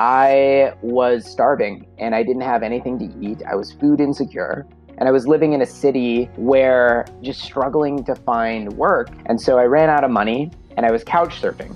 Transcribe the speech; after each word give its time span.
I 0.00 0.74
was 0.80 1.28
starving 1.28 1.84
and 1.98 2.14
I 2.14 2.22
didn't 2.22 2.42
have 2.42 2.62
anything 2.62 3.00
to 3.00 3.06
eat. 3.20 3.42
I 3.44 3.56
was 3.56 3.72
food 3.72 4.00
insecure. 4.00 4.64
And 4.96 5.08
I 5.08 5.10
was 5.10 5.26
living 5.26 5.54
in 5.54 5.62
a 5.62 5.66
city 5.66 6.26
where 6.36 7.04
just 7.20 7.40
struggling 7.40 8.04
to 8.04 8.14
find 8.14 8.72
work. 8.74 9.08
And 9.26 9.40
so 9.40 9.58
I 9.58 9.64
ran 9.64 9.90
out 9.90 10.04
of 10.04 10.12
money 10.12 10.52
and 10.76 10.86
I 10.86 10.92
was 10.92 11.02
couch 11.02 11.42
surfing. 11.42 11.74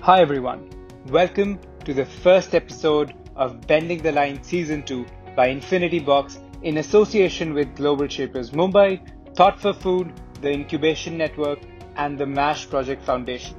Hi, 0.00 0.20
everyone. 0.20 0.68
Welcome 1.06 1.60
to 1.84 1.94
the 1.94 2.04
first 2.04 2.56
episode 2.56 3.14
of 3.36 3.64
Bending 3.68 4.02
the 4.02 4.10
Line 4.10 4.42
Season 4.42 4.82
2 4.82 5.06
by 5.36 5.46
Infinity 5.46 6.00
Box 6.00 6.40
in 6.64 6.78
association 6.78 7.54
with 7.54 7.76
Global 7.76 8.08
Shapers 8.08 8.50
Mumbai, 8.50 9.00
Thought 9.36 9.60
for 9.60 9.72
Food, 9.72 10.12
the 10.40 10.50
Incubation 10.50 11.16
Network, 11.16 11.60
and 11.94 12.18
the 12.18 12.26
MASH 12.26 12.68
Project 12.68 13.04
Foundation. 13.04 13.54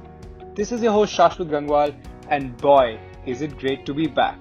This 0.54 0.70
is 0.70 0.82
your 0.82 0.92
host 0.92 1.16
Shashwat 1.16 1.48
Gangwal, 1.48 1.94
and 2.28 2.56
boy, 2.58 2.98
is 3.26 3.42
it 3.42 3.58
great 3.58 3.86
to 3.86 3.94
be 3.94 4.06
back. 4.06 4.38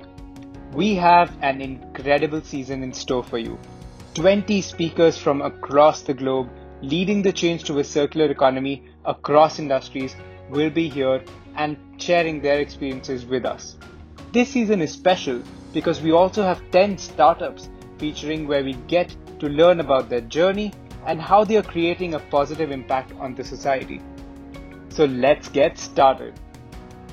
We 0.74 0.96
have 0.96 1.32
an 1.42 1.62
incredible 1.62 2.42
season 2.42 2.84
in 2.84 2.94
store 2.94 3.24
for 3.24 3.38
you. 3.38 3.60
20 4.16 4.62
speakers 4.62 5.18
from 5.18 5.42
across 5.42 6.02
the 6.02 6.14
globe 6.14 6.50
leading 6.82 7.22
the 7.22 7.32
change 7.32 7.64
to 7.66 7.80
a 7.80 7.84
circular 7.84 8.30
economy 8.32 8.84
across 9.06 9.60
industries 9.60 10.16
will 10.50 10.70
be 10.70 10.90
here 10.90 11.24
and 11.56 11.78
sharing 11.98 12.42
their 12.42 12.60
experiences 12.60 13.26
with 13.26 13.46
us. 13.46 13.78
This 14.32 14.50
season 14.50 14.82
is 14.82 14.92
special 14.92 15.42
because 15.74 16.02
we 16.02 16.12
also 16.12 16.42
have 16.44 16.62
10 16.72 16.98
startups 16.98 17.70
featuring 18.00 18.48
where 18.48 18.64
we 18.64 18.74
get 18.88 19.16
to 19.40 19.48
learn 19.48 19.80
about 19.80 20.10
their 20.10 20.22
journey 20.22 20.74
and 21.06 21.22
how 21.22 21.44
they 21.44 21.58
are 21.58 21.64
creating 21.64 22.14
a 22.14 22.20
positive 22.20 22.72
impact 22.72 23.14
on 23.20 23.36
the 23.36 23.44
society. 23.44 24.02
So 24.90 25.06
let's 25.06 25.50
get 25.50 25.78
started. 25.78 26.34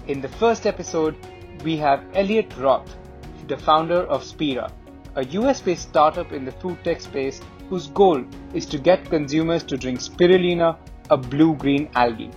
In 0.06 0.20
the 0.20 0.28
first 0.28 0.66
episode, 0.66 1.16
we 1.62 1.76
have 1.76 2.04
Elliot 2.14 2.52
Roth, 2.58 2.96
the 3.46 3.56
founder 3.56 4.02
of 4.02 4.24
Spira, 4.24 4.70
a 5.14 5.24
US 5.24 5.60
based 5.60 5.88
startup 5.88 6.32
in 6.32 6.44
the 6.44 6.52
food 6.52 6.82
tech 6.84 7.00
space 7.00 7.40
whose 7.68 7.88
goal 7.88 8.24
is 8.54 8.66
to 8.66 8.78
get 8.78 9.10
consumers 9.10 9.62
to 9.64 9.76
drink 9.76 10.00
spirulina, 10.00 10.76
a 11.10 11.16
blue 11.16 11.54
green 11.54 11.88
algae. 11.94 12.30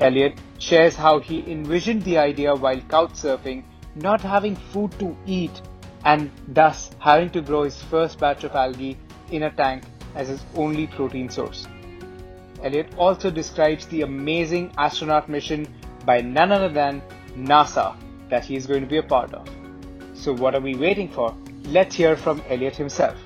Elliot 0.00 0.38
shares 0.58 0.96
how 0.96 1.18
he 1.18 1.44
envisioned 1.50 2.02
the 2.02 2.18
idea 2.18 2.54
while 2.54 2.80
couch 2.82 3.12
surfing, 3.12 3.62
not 3.94 4.20
having 4.20 4.56
food 4.56 4.90
to 4.98 5.16
eat, 5.26 5.60
and 6.04 6.30
thus 6.48 6.90
having 6.98 7.30
to 7.30 7.40
grow 7.40 7.62
his 7.62 7.80
first 7.82 8.18
batch 8.18 8.44
of 8.44 8.54
algae 8.54 8.96
in 9.30 9.44
a 9.44 9.50
tank 9.50 9.84
as 10.14 10.28
his 10.28 10.42
only 10.56 10.86
protein 10.86 11.28
source. 11.28 11.66
Elliot 12.62 12.88
also 12.96 13.30
describes 13.30 13.86
the 13.86 14.02
amazing 14.02 14.72
astronaut 14.78 15.28
mission 15.28 15.66
by 16.06 16.20
none 16.20 16.50
other 16.52 16.68
than 16.68 17.02
NASA 17.36 17.96
that 18.32 18.46
he 18.46 18.56
is 18.56 18.66
going 18.66 18.80
to 18.80 18.88
be 18.88 18.96
a 18.96 19.02
part 19.02 19.34
of. 19.34 19.46
So, 20.14 20.34
what 20.34 20.54
are 20.54 20.64
we 20.68 20.74
waiting 20.74 21.08
for? 21.08 21.36
Let's 21.78 21.94
hear 21.94 22.16
from 22.16 22.42
Elliot 22.48 22.74
himself. 22.74 23.16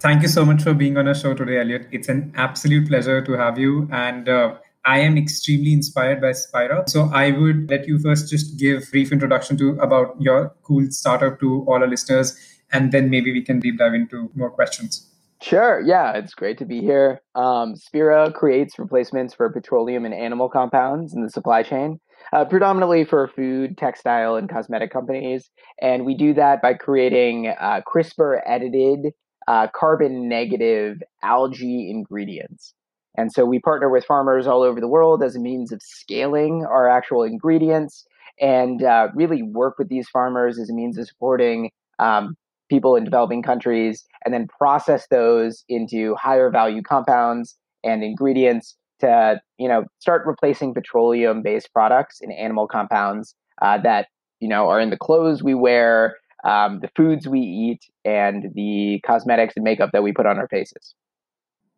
Thank 0.00 0.22
you 0.22 0.28
so 0.28 0.44
much 0.44 0.62
for 0.62 0.74
being 0.74 0.98
on 0.98 1.08
our 1.08 1.14
show 1.14 1.32
today, 1.34 1.60
Elliot. 1.60 1.86
It's 1.92 2.08
an 2.08 2.32
absolute 2.34 2.88
pleasure 2.88 3.22
to 3.24 3.32
have 3.32 3.58
you. 3.58 3.88
And 3.92 4.28
uh, 4.28 4.56
I 4.84 4.98
am 4.98 5.16
extremely 5.16 5.72
inspired 5.72 6.20
by 6.20 6.32
Spira. 6.32 6.84
So 6.88 7.08
I 7.12 7.30
would 7.30 7.70
let 7.70 7.86
you 7.88 7.98
first 7.98 8.28
just 8.28 8.58
give 8.58 8.90
brief 8.90 9.12
introduction 9.12 9.56
to 9.58 9.70
about 9.86 10.20
your 10.20 10.54
cool 10.64 10.90
startup 10.90 11.40
to 11.40 11.64
all 11.68 11.82
our 11.82 11.88
listeners, 11.88 12.36
and 12.72 12.92
then 12.92 13.10
maybe 13.10 13.32
we 13.32 13.42
can 13.42 13.60
deep 13.60 13.78
dive 13.78 13.94
into 13.94 14.30
more 14.34 14.50
questions. 14.50 15.06
Sure. 15.40 15.80
Yeah, 15.80 16.12
it's 16.12 16.34
great 16.34 16.58
to 16.58 16.64
be 16.64 16.80
here. 16.80 17.20
Um, 17.34 17.76
Spira 17.76 18.32
creates 18.32 18.78
replacements 18.78 19.34
for 19.34 19.50
petroleum 19.50 20.04
and 20.04 20.14
animal 20.14 20.48
compounds 20.48 21.14
in 21.14 21.22
the 21.22 21.30
supply 21.30 21.62
chain 21.62 22.00
uh, 22.32 22.44
predominantly 22.44 23.04
for 23.04 23.28
food, 23.28 23.76
textile, 23.78 24.36
and 24.36 24.48
cosmetic 24.48 24.92
companies. 24.92 25.50
And 25.80 26.04
we 26.04 26.16
do 26.16 26.34
that 26.34 26.62
by 26.62 26.74
creating 26.74 27.48
uh, 27.48 27.80
CRISPR 27.86 28.40
edited, 28.46 29.12
uh, 29.48 29.68
carbon 29.74 30.28
negative 30.28 31.02
algae 31.22 31.90
ingredients. 31.90 32.74
And 33.16 33.32
so 33.32 33.46
we 33.46 33.60
partner 33.60 33.88
with 33.88 34.04
farmers 34.04 34.46
all 34.46 34.62
over 34.62 34.80
the 34.80 34.88
world 34.88 35.22
as 35.22 35.36
a 35.36 35.40
means 35.40 35.72
of 35.72 35.80
scaling 35.82 36.66
our 36.68 36.88
actual 36.88 37.22
ingredients 37.22 38.04
and 38.40 38.82
uh, 38.82 39.08
really 39.14 39.42
work 39.42 39.78
with 39.78 39.88
these 39.88 40.08
farmers 40.08 40.58
as 40.58 40.68
a 40.68 40.74
means 40.74 40.98
of 40.98 41.06
supporting 41.06 41.70
um, 41.98 42.36
people 42.68 42.96
in 42.96 43.04
developing 43.04 43.42
countries 43.42 44.04
and 44.24 44.34
then 44.34 44.46
process 44.58 45.06
those 45.10 45.64
into 45.68 46.14
higher 46.16 46.50
value 46.50 46.82
compounds 46.82 47.56
and 47.84 48.02
ingredients 48.02 48.76
to 49.00 49.40
you 49.58 49.68
know 49.68 49.84
start 49.98 50.26
replacing 50.26 50.74
petroleum 50.74 51.42
based 51.42 51.72
products 51.72 52.20
in 52.20 52.30
animal 52.32 52.66
compounds 52.66 53.34
uh, 53.62 53.78
that 53.78 54.08
you 54.40 54.48
know 54.48 54.68
are 54.68 54.80
in 54.80 54.90
the 54.90 54.96
clothes 54.96 55.42
we 55.42 55.54
wear 55.54 56.16
um, 56.44 56.80
the 56.80 56.88
foods 56.96 57.26
we 57.26 57.40
eat 57.40 57.80
and 58.04 58.52
the 58.54 59.00
cosmetics 59.06 59.54
and 59.56 59.64
makeup 59.64 59.90
that 59.92 60.02
we 60.02 60.12
put 60.12 60.26
on 60.26 60.38
our 60.38 60.48
faces. 60.48 60.94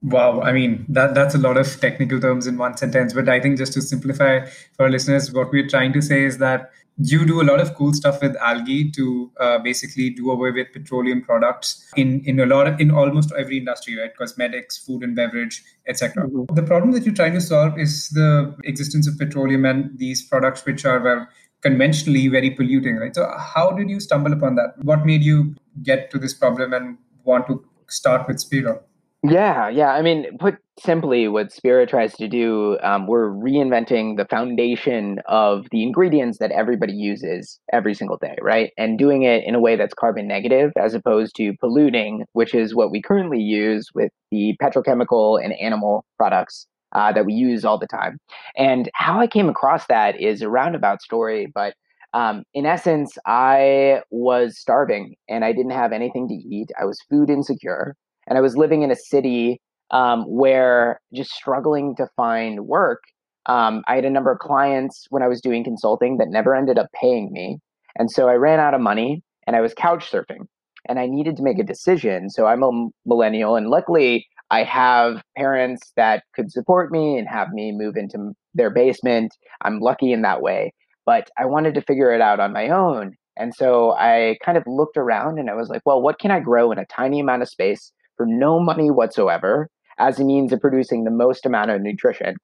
Wow, 0.03 0.41
I 0.43 0.53
mean 0.53 0.87
that 0.89 1.15
that's 1.15 1.35
a 1.35 1.39
lot 1.39 1.57
of 1.57 1.81
technical 1.81 2.21
terms 2.21 2.47
in 2.47 2.57
one 2.57 2.77
sentence, 2.77 3.13
but 3.13 3.29
I 3.29 3.41
think 3.41 3.59
just 3.59 3.73
to 3.73 3.83
simplify 3.83 4.45
for 4.77 4.85
our 4.85 4.91
listeners, 4.91 5.33
what 5.33 5.51
we're 5.51 5.67
trying 5.67 5.93
to 5.95 6.03
say 6.03 6.23
is 6.23 6.39
that 6.39 6.71
you 6.99 7.25
do 7.25 7.41
a 7.41 7.45
lot 7.45 7.61
of 7.61 7.75
cool 7.75 7.93
stuff 7.93 8.21
with 8.21 8.37
algae 8.37 8.91
to 8.91 9.31
uh, 9.39 9.59
basically 9.59 10.11
do 10.11 10.31
away 10.31 10.51
with 10.51 10.73
petroleum 10.73 11.23
products 11.23 11.89
in 11.97 12.23
in 12.25 12.41
a 12.41 12.47
lot 12.47 12.67
of 12.67 12.81
in 12.81 12.91
almost 12.91 13.33
every 13.39 13.59
industry, 13.59 13.97
right? 13.99 14.17
Cosmetics, 14.17 14.77
food 14.77 15.03
and 15.03 15.15
beverage, 15.15 15.63
etc. 15.87 16.25
Mm-hmm. 16.25 16.55
The 16.55 16.63
problem 16.63 16.93
that 16.93 17.07
you're 17.07 17.15
trying 17.15 17.35
to 17.35 17.41
solve 17.41 17.79
is 17.79 18.09
the 18.11 18.55
existence 18.65 19.07
of 19.07 19.17
petroleum 19.19 19.65
and 19.65 19.97
these 19.99 20.23
products 20.23 20.65
which 20.65 20.85
are 20.85 21.01
well, 21.01 21.29
conventionally 21.63 22.27
very 22.29 22.51
polluting, 22.51 22.97
right? 22.97 23.15
So 23.15 23.33
how 23.39 23.71
did 23.71 23.89
you 23.89 24.01
stumble 24.01 24.33
upon 24.33 24.57
that? 24.57 24.75
What 24.83 25.07
made 25.07 25.23
you 25.23 25.55
get 25.83 26.11
to 26.11 26.19
this 26.19 26.35
problem 26.35 26.73
and 26.73 26.99
want 27.25 27.47
to 27.47 27.65
start 27.89 28.27
with 28.27 28.41
Spira? 28.41 28.81
Yeah, 29.25 29.69
yeah. 29.69 29.89
I 29.91 30.03
mean, 30.03 30.39
put 30.39 30.59
simply, 30.79 31.27
what 31.27 31.51
Spira 31.51 31.87
tries 31.89 32.15
to 32.17 32.29
do, 32.29 32.79
um, 32.85 33.09
we're 33.09 33.29
reinventing 33.31 34.17
the 34.17 34.25
foundation 34.27 35.19
of 35.27 35.67
the 35.73 35.83
ingredients 35.83 36.39
that 36.39 36.53
everybody 36.53 36.93
uses 36.93 37.59
every 37.73 37.95
single 37.95 38.17
day, 38.17 38.37
right? 38.41 38.71
And 38.79 38.97
doing 38.97 39.25
it 39.25 39.43
in 39.45 39.57
a 39.57 39.61
way 39.61 39.75
that's 39.75 39.93
carbon 39.93 40.29
negative 40.29 40.71
as 40.77 40.95
opposed 40.95 41.35
to 41.37 41.53
polluting, 41.59 42.27
which 42.33 42.55
is 42.55 42.77
what 42.77 42.93
we 42.93 43.03
currently 43.03 43.41
use 43.41 43.89
with 43.93 44.13
the 44.31 44.57
petrochemical 44.63 45.43
and 45.43 45.53
animal 45.55 46.05
products 46.17 46.69
uh, 46.93 47.13
that 47.13 47.27
we 47.27 47.33
use 47.33 47.65
all 47.65 47.79
the 47.79 47.89
time. 47.89 48.19
And 48.57 48.89
how 48.95 49.19
I 49.19 49.27
came 49.27 49.49
across 49.49 49.85
that 49.89 50.21
is 50.21 50.43
a 50.43 50.49
roundabout 50.49 51.03
story, 51.03 51.51
but 51.53 51.75
um, 52.15 52.45
in 52.55 52.67
essence, 52.67 53.19
I 53.27 54.01
was 54.11 54.59
starving 54.59 55.17
and 55.29 55.45
I 55.45 55.53
didn't 55.53 55.73
have 55.73 55.93
anything 55.93 56.29
to 56.29 56.35
eat. 56.35 56.71
I 56.81 56.85
was 56.85 56.99
food 57.11 57.31
insecure 57.31 57.97
and 58.29 58.39
I 58.39 58.41
was 58.41 58.57
living 58.57 58.83
in 58.83 58.91
a 58.91 58.97
city 58.97 59.61
um, 59.91 60.23
where 60.25 61.01
just 61.15 61.31
struggling 61.31 61.97
to 61.97 62.07
find 62.17 62.67
work. 62.67 63.03
Um, 63.47 63.83
I 63.89 63.95
had 63.95 64.05
a 64.05 64.11
number 64.11 64.31
of 64.31 64.39
clients 64.39 65.07
when 65.09 65.23
I 65.23 65.29
was 65.29 65.41
doing 65.41 65.65
consulting 65.65 66.19
that 66.19 66.29
never 66.29 66.55
ended 66.55 66.79
up 66.79 66.89
paying 67.01 67.33
me, 67.33 67.59
and 67.99 68.11
so 68.11 68.29
I 68.29 68.35
ran 68.35 68.61
out 68.61 68.75
of 68.75 68.81
money 68.81 69.23
and 69.47 69.57
I 69.57 69.61
was 69.61 69.73
couch 69.75 70.11
surfing, 70.11 70.47
and 70.89 70.99
I 70.99 71.07
needed 71.07 71.37
to 71.39 71.43
make 71.43 71.59
a 71.59 71.65
decision. 71.65 72.29
So 72.29 72.47
I'm 72.47 72.63
a 72.63 72.89
millennial, 73.07 73.57
and 73.57 73.69
luckily 73.69 74.27
I 74.51 74.63
have 74.65 75.23
parents 75.37 75.93
that 75.97 76.23
could 76.35 76.51
support 76.51 76.91
me 76.91 77.19
and 77.19 77.29
have 77.29 77.49
me 77.53 77.73
move 77.73 77.97
into 77.97 78.33
their 78.55 78.71
basement. 78.71 79.33
I'm 79.63 79.81
lucky 79.81 80.13
in 80.13 80.23
that 80.23 80.43
way, 80.43 80.73
but 81.05 81.29
I 81.39 81.45
wanted 81.45 81.75
to 81.75 81.83
figure 81.83 82.13
it 82.13 82.21
out 82.21 82.41
on 82.41 82.53
my 82.53 82.69
own. 82.69 83.15
And 83.37 83.55
so 83.55 83.93
I 83.93 84.37
kind 84.45 84.59
of 84.59 84.65
looked 84.67 84.97
around 84.97 85.39
and 85.39 85.49
I 85.49 85.55
was 85.55 85.69
like, 85.69 85.83
well, 85.85 86.03
what 86.03 86.19
can 86.19 86.31
I 86.31 86.41
grow 86.41 86.73
in 86.73 86.79
a 86.79 86.87
tiny 86.87 87.21
amount 87.21 87.43
of 87.43 87.49
space 87.49 87.93
for 88.19 88.27
no 88.27 88.61
money 88.61 88.91
whatsoever 88.91 89.71
as 89.99 90.21
a 90.21 90.25
means 90.25 90.53
of 90.53 90.61
producing 90.61 91.05
the 91.05 91.11
most 91.11 91.47
amount 91.47 91.71
of 91.71 91.81
nutrition. 91.81 92.35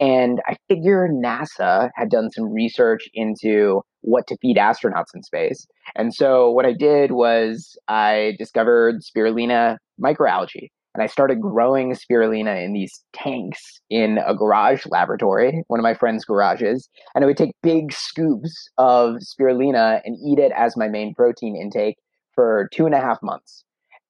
And 0.00 0.40
I 0.46 0.56
figure 0.68 1.08
NASA 1.08 1.90
had 1.94 2.10
done 2.10 2.30
some 2.30 2.52
research 2.52 3.08
into 3.14 3.82
what 4.00 4.26
to 4.28 4.36
feed 4.40 4.56
astronauts 4.56 5.14
in 5.14 5.22
space. 5.22 5.66
And 5.94 6.12
so 6.12 6.50
what 6.50 6.66
I 6.66 6.72
did 6.72 7.12
was 7.12 7.76
I 7.88 8.32
discovered 8.38 9.02
spirulina 9.02 9.76
microalgae. 10.02 10.68
And 10.94 11.02
I 11.02 11.06
started 11.06 11.40
growing 11.40 11.92
spirulina 11.92 12.64
in 12.64 12.72
these 12.72 13.04
tanks 13.12 13.80
in 13.90 14.18
a 14.24 14.34
garage 14.34 14.84
laboratory, 14.86 15.64
one 15.66 15.80
of 15.80 15.82
my 15.82 15.94
friend's 15.94 16.24
garages. 16.24 16.88
And 17.14 17.24
I 17.24 17.26
would 17.26 17.36
take 17.36 17.50
big 17.62 17.92
scoops 17.92 18.68
of 18.78 19.16
spirulina 19.16 20.00
and 20.04 20.16
eat 20.24 20.38
it 20.38 20.52
as 20.56 20.76
my 20.76 20.88
main 20.88 21.12
protein 21.14 21.56
intake 21.56 21.96
for 22.32 22.68
two 22.72 22.86
and 22.86 22.94
a 22.94 23.00
half 23.00 23.18
months 23.22 23.64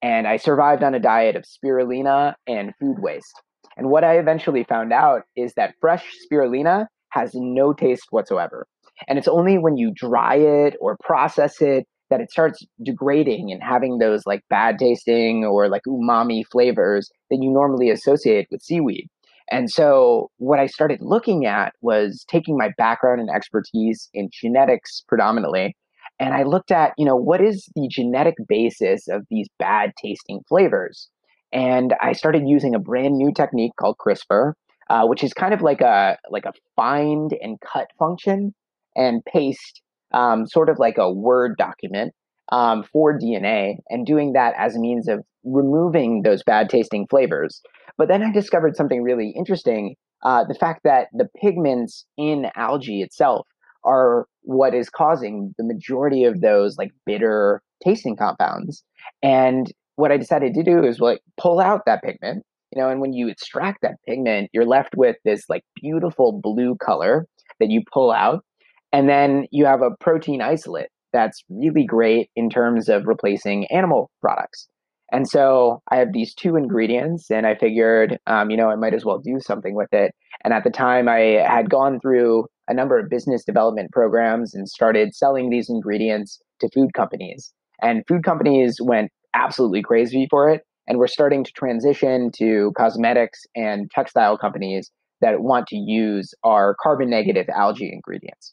and 0.04 0.28
I 0.28 0.36
survived 0.36 0.82
on 0.82 0.94
a 0.94 1.00
diet 1.00 1.34
of 1.34 1.44
spirulina 1.44 2.34
and 2.46 2.74
food 2.78 2.98
waste. 2.98 3.40
And 3.78 3.88
what 3.88 4.04
I 4.04 4.18
eventually 4.18 4.62
found 4.62 4.92
out 4.92 5.22
is 5.34 5.54
that 5.56 5.74
fresh 5.80 6.04
spirulina 6.30 6.86
has 7.08 7.30
no 7.32 7.72
taste 7.72 8.08
whatsoever. 8.10 8.66
And 9.08 9.18
it's 9.18 9.28
only 9.28 9.56
when 9.56 9.78
you 9.78 9.92
dry 9.94 10.36
it 10.36 10.74
or 10.78 10.98
process 11.02 11.62
it 11.62 11.86
that 12.10 12.20
it 12.20 12.30
starts 12.30 12.62
degrading 12.84 13.50
and 13.50 13.62
having 13.62 13.96
those 13.96 14.20
like 14.26 14.42
bad 14.50 14.78
tasting 14.78 15.42
or 15.42 15.70
like 15.70 15.82
umami 15.88 16.42
flavors 16.52 17.08
that 17.30 17.38
you 17.40 17.50
normally 17.50 17.88
associate 17.88 18.46
with 18.50 18.60
seaweed. 18.60 19.06
And 19.50 19.70
so 19.70 20.30
what 20.36 20.58
I 20.58 20.66
started 20.66 20.98
looking 21.00 21.46
at 21.46 21.72
was 21.80 22.26
taking 22.28 22.58
my 22.58 22.68
background 22.76 23.22
and 23.22 23.30
expertise 23.30 24.10
in 24.12 24.28
genetics 24.30 25.02
predominantly 25.08 25.74
and 26.20 26.34
I 26.34 26.44
looked 26.44 26.70
at, 26.70 26.92
you 26.96 27.04
know, 27.04 27.16
what 27.16 27.40
is 27.40 27.68
the 27.74 27.88
genetic 27.88 28.34
basis 28.48 29.08
of 29.08 29.22
these 29.30 29.48
bad 29.58 29.92
tasting 30.00 30.40
flavors? 30.48 31.08
And 31.52 31.94
I 32.00 32.12
started 32.12 32.48
using 32.48 32.74
a 32.74 32.78
brand 32.78 33.16
new 33.16 33.32
technique 33.32 33.72
called 33.78 33.96
CRISPR, 33.98 34.54
uh, 34.90 35.06
which 35.06 35.24
is 35.24 35.32
kind 35.32 35.54
of 35.54 35.62
like 35.62 35.80
a 35.80 36.18
like 36.30 36.44
a 36.44 36.52
find 36.76 37.32
and 37.40 37.58
cut 37.60 37.88
function 37.98 38.54
and 38.96 39.24
paste, 39.24 39.80
um, 40.12 40.46
sort 40.46 40.68
of 40.68 40.78
like 40.78 40.98
a 40.98 41.12
Word 41.12 41.56
document 41.56 42.12
um, 42.50 42.84
for 42.92 43.18
DNA, 43.18 43.76
and 43.88 44.06
doing 44.06 44.32
that 44.32 44.54
as 44.58 44.76
a 44.76 44.80
means 44.80 45.08
of 45.08 45.24
removing 45.44 46.22
those 46.22 46.42
bad 46.42 46.68
tasting 46.68 47.06
flavors. 47.08 47.60
But 47.96 48.08
then 48.08 48.22
I 48.22 48.32
discovered 48.32 48.76
something 48.76 49.02
really 49.02 49.32
interesting: 49.36 49.94
uh, 50.22 50.44
the 50.44 50.54
fact 50.54 50.82
that 50.84 51.08
the 51.12 51.28
pigments 51.40 52.04
in 52.16 52.50
algae 52.56 53.02
itself 53.02 53.46
are 53.84 54.26
what 54.42 54.74
is 54.74 54.90
causing 54.90 55.54
the 55.58 55.64
majority 55.64 56.24
of 56.24 56.40
those 56.40 56.76
like 56.76 56.92
bitter 57.06 57.62
tasting 57.84 58.16
compounds. 58.16 58.84
And 59.22 59.72
what 59.96 60.12
I 60.12 60.16
decided 60.16 60.54
to 60.54 60.62
do 60.62 60.84
is 60.84 61.00
like 61.00 61.20
pull 61.40 61.60
out 61.60 61.82
that 61.86 62.02
pigment, 62.02 62.44
you 62.74 62.80
know, 62.80 62.88
and 62.88 63.00
when 63.00 63.12
you 63.12 63.28
extract 63.28 63.82
that 63.82 63.96
pigment, 64.06 64.50
you're 64.52 64.66
left 64.66 64.94
with 64.96 65.16
this 65.24 65.44
like 65.48 65.62
beautiful 65.80 66.40
blue 66.42 66.76
color 66.76 67.26
that 67.60 67.70
you 67.70 67.82
pull 67.92 68.10
out. 68.10 68.44
And 68.92 69.08
then 69.08 69.46
you 69.50 69.66
have 69.66 69.82
a 69.82 69.90
protein 70.00 70.40
isolate 70.40 70.88
that's 71.12 71.44
really 71.48 71.84
great 71.84 72.28
in 72.36 72.50
terms 72.50 72.88
of 72.88 73.06
replacing 73.06 73.66
animal 73.66 74.10
products. 74.20 74.68
And 75.14 75.28
so 75.28 75.80
I 75.92 75.96
have 75.98 76.12
these 76.12 76.34
two 76.34 76.56
ingredients, 76.56 77.30
and 77.30 77.46
I 77.46 77.54
figured, 77.54 78.18
um, 78.26 78.50
you 78.50 78.56
know, 78.56 78.68
I 78.68 78.74
might 78.74 78.94
as 78.94 79.04
well 79.04 79.20
do 79.20 79.38
something 79.38 79.76
with 79.76 79.92
it. 79.92 80.12
And 80.42 80.52
at 80.52 80.64
the 80.64 80.70
time, 80.70 81.08
I 81.08 81.40
had 81.48 81.70
gone 81.70 82.00
through 82.00 82.46
a 82.66 82.74
number 82.74 82.98
of 82.98 83.08
business 83.08 83.44
development 83.44 83.92
programs 83.92 84.54
and 84.54 84.68
started 84.68 85.14
selling 85.14 85.50
these 85.50 85.70
ingredients 85.70 86.40
to 86.60 86.68
food 86.74 86.94
companies. 86.94 87.52
And 87.80 88.02
food 88.08 88.24
companies 88.24 88.80
went 88.82 89.12
absolutely 89.34 89.82
crazy 89.82 90.26
for 90.28 90.50
it. 90.50 90.62
And 90.88 90.98
we're 90.98 91.06
starting 91.06 91.44
to 91.44 91.52
transition 91.52 92.32
to 92.38 92.72
cosmetics 92.76 93.46
and 93.54 93.88
textile 93.92 94.36
companies 94.36 94.90
that 95.20 95.42
want 95.42 95.68
to 95.68 95.76
use 95.76 96.34
our 96.42 96.74
carbon 96.82 97.08
negative 97.08 97.48
algae 97.54 97.92
ingredients. 97.92 98.52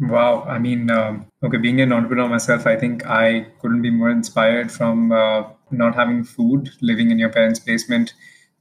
Wow. 0.00 0.42
I 0.42 0.58
mean, 0.58 0.90
um, 0.90 1.26
okay, 1.42 1.56
being 1.56 1.80
an 1.80 1.92
entrepreneur 1.92 2.28
myself, 2.28 2.66
I 2.66 2.76
think 2.76 3.06
I 3.06 3.46
couldn't 3.60 3.80
be 3.80 3.90
more 3.90 4.10
inspired 4.10 4.70
from 4.70 5.12
uh, 5.12 5.44
not 5.76 5.94
having 5.94 6.24
food, 6.24 6.70
living 6.80 7.10
in 7.10 7.18
your 7.18 7.30
parents' 7.30 7.58
basement, 7.58 8.14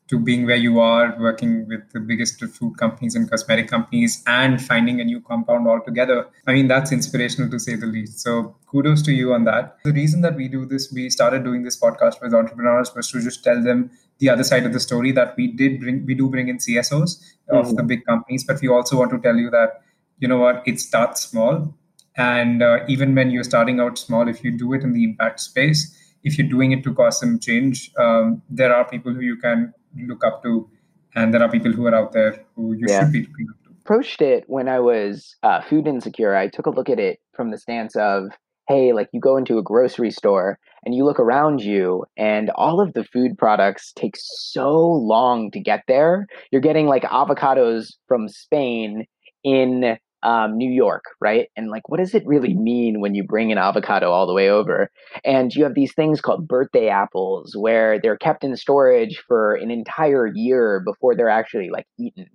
to 0.10 0.20
being 0.20 0.46
where 0.46 0.58
you 0.58 0.80
are, 0.80 1.16
working 1.20 1.68
with 1.68 1.90
the 1.92 2.00
biggest 2.00 2.44
food 2.44 2.78
companies 2.78 3.16
and 3.16 3.30
cosmetic 3.30 3.68
companies, 3.68 4.22
and 4.28 4.62
finding 4.62 5.00
a 5.00 5.04
new 5.04 5.22
compound 5.22 5.68
altogether. 5.68 6.28
I 6.46 6.54
mean, 6.54 6.68
that's 6.68 6.92
inspirational 6.92 7.50
to 7.52 7.60
say 7.60 7.76
the 7.76 7.86
least. 7.86 8.20
So, 8.20 8.56
kudos 8.68 9.02
to 9.04 9.14
you 9.14 9.34
on 9.34 9.46
that. 9.46 9.78
The 9.84 9.94
reason 9.94 10.22
that 10.22 10.36
we 10.36 10.48
do 10.50 10.66
this, 10.66 10.92
we 10.92 11.10
started 11.10 11.44
doing 11.44 11.64
this 11.64 11.80
podcast 11.80 12.22
with 12.22 12.34
entrepreneurs, 12.34 12.94
was 12.94 13.10
to 13.12 13.22
just 13.22 13.44
tell 13.44 13.64
them 13.64 13.92
the 14.20 14.30
other 14.30 14.44
side 14.44 14.66
of 14.66 14.74
the 14.74 14.80
story 14.80 15.12
that 15.14 15.36
we 15.38 15.48
did 15.48 15.80
bring, 15.80 16.06
we 16.06 16.14
do 16.16 16.30
bring 16.30 16.48
in 16.50 16.58
CSOs 16.58 17.20
of 17.50 17.66
mm-hmm. 17.66 17.76
the 17.76 17.84
big 17.84 18.06
companies, 18.06 18.44
but 18.44 18.62
we 18.62 18.68
also 18.68 18.98
want 18.98 19.12
to 19.12 19.20
tell 19.20 19.36
you 19.36 19.50
that, 19.50 19.82
you 20.20 20.28
know 20.28 20.38
what, 20.38 20.64
it 20.66 20.80
starts 20.80 21.22
small. 21.22 21.74
And 22.16 22.62
uh, 22.62 22.86
even 22.88 23.16
when 23.16 23.32
you're 23.32 23.44
starting 23.44 23.80
out 23.80 23.98
small, 23.98 24.28
if 24.28 24.44
you 24.44 24.52
do 24.52 24.74
it 24.74 24.84
in 24.84 24.94
the 24.94 25.04
impact 25.04 25.40
space, 25.40 25.98
if 26.24 26.38
you're 26.38 26.48
doing 26.48 26.72
it 26.72 26.84
to 26.84 26.94
cause 26.94 27.20
some 27.20 27.40
change, 27.40 27.92
um, 28.00 28.42
there 28.50 28.74
are 28.74 28.88
people 28.88 29.14
who 29.14 29.22
you 29.22 29.38
can 29.38 29.74
look 30.08 30.24
up 30.26 30.42
to, 30.44 30.70
and 31.16 31.34
there 31.34 31.44
are 31.44 31.50
people 31.50 31.72
who 31.72 31.86
are 31.86 31.96
out 31.96 32.14
there 32.14 32.46
who 32.56 32.74
you 32.74 32.86
yeah. 32.88 33.02
should 33.02 33.12
be 33.12 33.20
looking 33.20 33.48
up 33.50 33.64
to. 33.64 33.70
Approached 33.82 34.22
it 34.22 34.46
when 34.48 34.70
I 34.70 34.80
was 34.80 35.36
uh, 35.44 35.62
food 35.62 35.88
insecure. 35.88 36.36
I 36.36 36.48
took 36.48 36.66
a 36.66 36.70
look 36.70 36.90
at 36.90 37.00
it 37.00 37.20
from 37.36 37.52
the 37.52 37.58
stance 37.58 37.96
of, 37.98 38.30
hey, 38.70 38.94
like 38.94 39.10
you 39.12 39.20
go 39.20 39.36
into 39.36 39.58
a 39.58 39.64
grocery 39.64 40.10
store 40.10 40.58
and 40.86 40.96
you 40.96 41.04
look 41.04 41.20
around 41.20 41.62
you, 41.62 42.06
and 42.18 42.50
all 42.52 42.80
of 42.80 42.94
the 42.94 43.04
food 43.04 43.38
products 43.38 43.92
take 43.94 44.16
so 44.18 44.72
long 44.80 45.52
to 45.52 45.60
get 45.60 45.84
there. 45.88 46.28
You're 46.52 46.62
getting 46.62 46.88
like 46.88 47.04
avocados 47.04 47.94
from 48.08 48.30
Spain 48.30 49.06
in 49.44 49.98
um, 50.24 50.58
New 50.58 50.72
York, 50.72 51.04
right? 51.22 51.50
And 51.56 51.70
like, 51.70 51.90
what 51.90 52.00
does 52.00 52.16
it 52.16 52.26
really 52.26 52.54
mean 52.54 53.02
when 53.02 53.14
you 53.14 53.24
bring 53.24 53.52
an 53.52 53.58
avocado 53.58 54.12
all 54.12 54.26
the 54.26 54.34
way 54.34 54.50
over? 54.50 54.90
And 55.24 55.54
you 55.54 55.64
have 55.64 55.76
these 55.76 55.94
things 55.94 56.22
called 56.22 56.48
birthday 56.48 56.88
apples 56.88 57.56
where 57.58 58.00
they're 58.00 58.18
kept 58.18 58.44
in 58.44 58.56
storage 58.56 59.22
for 59.28 59.56
an 59.56 59.70
entire 59.70 60.28
year 60.34 60.82
before 60.86 61.16
they're 61.16 61.30
actually 61.30 61.70
like 61.70 61.86
eaten. 62.00 62.28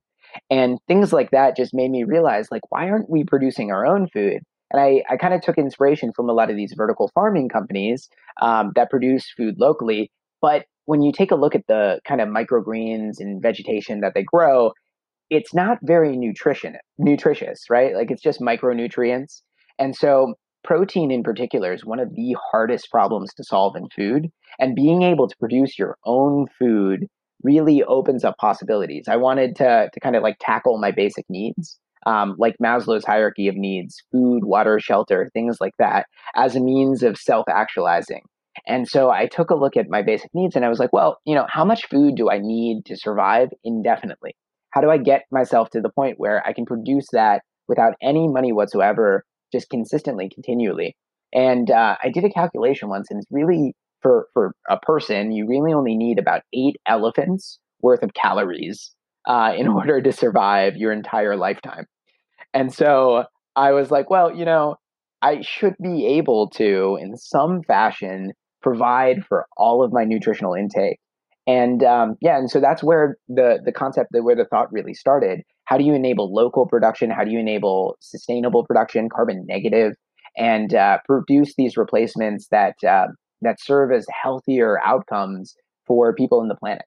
And 0.50 0.78
things 0.86 1.12
like 1.12 1.30
that 1.30 1.56
just 1.56 1.74
made 1.74 1.90
me 1.90 2.04
realize, 2.04 2.48
like, 2.50 2.70
why 2.70 2.90
aren't 2.90 3.10
we 3.10 3.24
producing 3.24 3.72
our 3.72 3.86
own 3.86 4.08
food? 4.12 4.40
And 4.70 4.80
I, 4.80 5.02
I 5.08 5.16
kind 5.16 5.32
of 5.32 5.40
took 5.40 5.56
inspiration 5.56 6.12
from 6.14 6.28
a 6.28 6.34
lot 6.34 6.50
of 6.50 6.56
these 6.56 6.74
vertical 6.76 7.10
farming 7.14 7.48
companies 7.48 8.08
um, 8.42 8.72
that 8.74 8.90
produce 8.90 9.32
food 9.34 9.54
locally. 9.58 10.10
But 10.42 10.66
when 10.84 11.00
you 11.02 11.12
take 11.12 11.30
a 11.30 11.36
look 11.36 11.54
at 11.54 11.66
the 11.66 12.00
kind 12.06 12.20
of 12.20 12.28
microgreens 12.28 13.14
and 13.18 13.42
vegetation 13.42 14.00
that 14.00 14.12
they 14.14 14.22
grow, 14.22 14.72
it's 15.30 15.54
not 15.54 15.78
very 15.82 16.16
nutrition 16.16 16.76
nutritious, 16.98 17.64
right? 17.70 17.94
Like 17.94 18.10
it's 18.10 18.22
just 18.22 18.40
micronutrients. 18.40 19.42
And 19.78 19.94
so 19.94 20.34
protein 20.64 21.10
in 21.10 21.22
particular 21.22 21.72
is 21.72 21.84
one 21.84 22.00
of 22.00 22.14
the 22.14 22.36
hardest 22.50 22.90
problems 22.90 23.32
to 23.34 23.44
solve 23.44 23.76
in 23.76 23.88
food. 23.94 24.28
And 24.58 24.74
being 24.74 25.02
able 25.02 25.28
to 25.28 25.36
produce 25.38 25.78
your 25.78 25.96
own 26.04 26.46
food 26.58 27.06
really 27.42 27.82
opens 27.84 28.24
up 28.24 28.36
possibilities. 28.38 29.06
I 29.08 29.16
wanted 29.16 29.54
to 29.56 29.88
to 29.92 30.00
kind 30.00 30.16
of 30.16 30.22
like 30.22 30.36
tackle 30.40 30.78
my 30.78 30.90
basic 30.90 31.24
needs. 31.28 31.78
Um, 32.06 32.36
like 32.38 32.54
Maslow's 32.62 33.04
hierarchy 33.04 33.48
of 33.48 33.56
needs, 33.56 33.96
food, 34.12 34.44
water, 34.44 34.78
shelter, 34.78 35.28
things 35.34 35.58
like 35.60 35.74
that, 35.78 36.06
as 36.36 36.54
a 36.54 36.60
means 36.60 37.02
of 37.02 37.18
self 37.18 37.44
actualizing. 37.50 38.22
And 38.66 38.88
so 38.88 39.10
I 39.10 39.26
took 39.26 39.50
a 39.50 39.56
look 39.56 39.76
at 39.76 39.88
my 39.88 40.02
basic 40.02 40.30
needs 40.32 40.56
and 40.56 40.64
I 40.64 40.68
was 40.68 40.78
like, 40.78 40.92
well, 40.92 41.18
you 41.24 41.34
know, 41.34 41.46
how 41.48 41.64
much 41.64 41.86
food 41.88 42.14
do 42.16 42.30
I 42.30 42.38
need 42.38 42.84
to 42.86 42.96
survive 42.96 43.48
indefinitely? 43.64 44.34
How 44.70 44.80
do 44.80 44.90
I 44.90 44.98
get 44.98 45.22
myself 45.30 45.70
to 45.70 45.80
the 45.80 45.90
point 45.90 46.18
where 46.18 46.46
I 46.46 46.52
can 46.52 46.66
produce 46.66 47.06
that 47.12 47.42
without 47.68 47.94
any 48.02 48.28
money 48.28 48.52
whatsoever, 48.52 49.24
just 49.52 49.70
consistently, 49.70 50.28
continually? 50.32 50.96
And 51.32 51.70
uh, 51.70 51.96
I 52.02 52.10
did 52.10 52.24
a 52.24 52.30
calculation 52.30 52.88
once, 52.88 53.08
and 53.10 53.18
it's 53.18 53.30
really 53.30 53.74
for 54.02 54.28
for 54.32 54.52
a 54.68 54.78
person, 54.78 55.32
you 55.32 55.46
really 55.46 55.72
only 55.72 55.96
need 55.96 56.18
about 56.18 56.42
eight 56.54 56.76
elephants 56.86 57.58
worth 57.80 58.02
of 58.02 58.14
calories 58.14 58.92
uh, 59.26 59.52
in 59.56 59.68
order 59.68 60.00
to 60.00 60.12
survive 60.12 60.76
your 60.76 60.92
entire 60.92 61.36
lifetime. 61.36 61.86
And 62.54 62.72
so 62.72 63.24
I 63.56 63.72
was 63.72 63.90
like, 63.90 64.10
well, 64.10 64.34
you 64.34 64.44
know, 64.44 64.76
I 65.20 65.42
should 65.42 65.74
be 65.82 66.06
able 66.06 66.48
to, 66.50 66.98
in 67.00 67.16
some 67.16 67.62
fashion, 67.62 68.32
provide 68.62 69.24
for 69.26 69.46
all 69.56 69.84
of 69.84 69.92
my 69.92 70.04
nutritional 70.04 70.54
intake 70.54 70.98
and 71.48 71.82
um, 71.82 72.16
yeah, 72.20 72.36
and 72.36 72.50
so 72.50 72.60
that's 72.60 72.82
where 72.82 73.16
the 73.26 73.58
the 73.64 73.72
concept, 73.72 74.10
that 74.12 74.22
where 74.22 74.36
the 74.36 74.44
thought 74.44 74.70
really 74.70 74.92
started. 74.92 75.40
How 75.64 75.78
do 75.78 75.84
you 75.84 75.94
enable 75.94 76.32
local 76.32 76.66
production? 76.66 77.10
How 77.10 77.24
do 77.24 77.30
you 77.30 77.38
enable 77.38 77.96
sustainable 78.00 78.66
production, 78.66 79.08
carbon 79.08 79.46
negative, 79.48 79.94
and 80.36 80.74
uh, 80.74 80.98
produce 81.06 81.54
these 81.56 81.78
replacements 81.78 82.48
that 82.50 82.74
uh, 82.86 83.06
that 83.40 83.62
serve 83.62 83.92
as 83.92 84.06
healthier 84.22 84.78
outcomes 84.84 85.54
for 85.86 86.14
people 86.14 86.42
in 86.42 86.48
the 86.48 86.54
planet? 86.54 86.82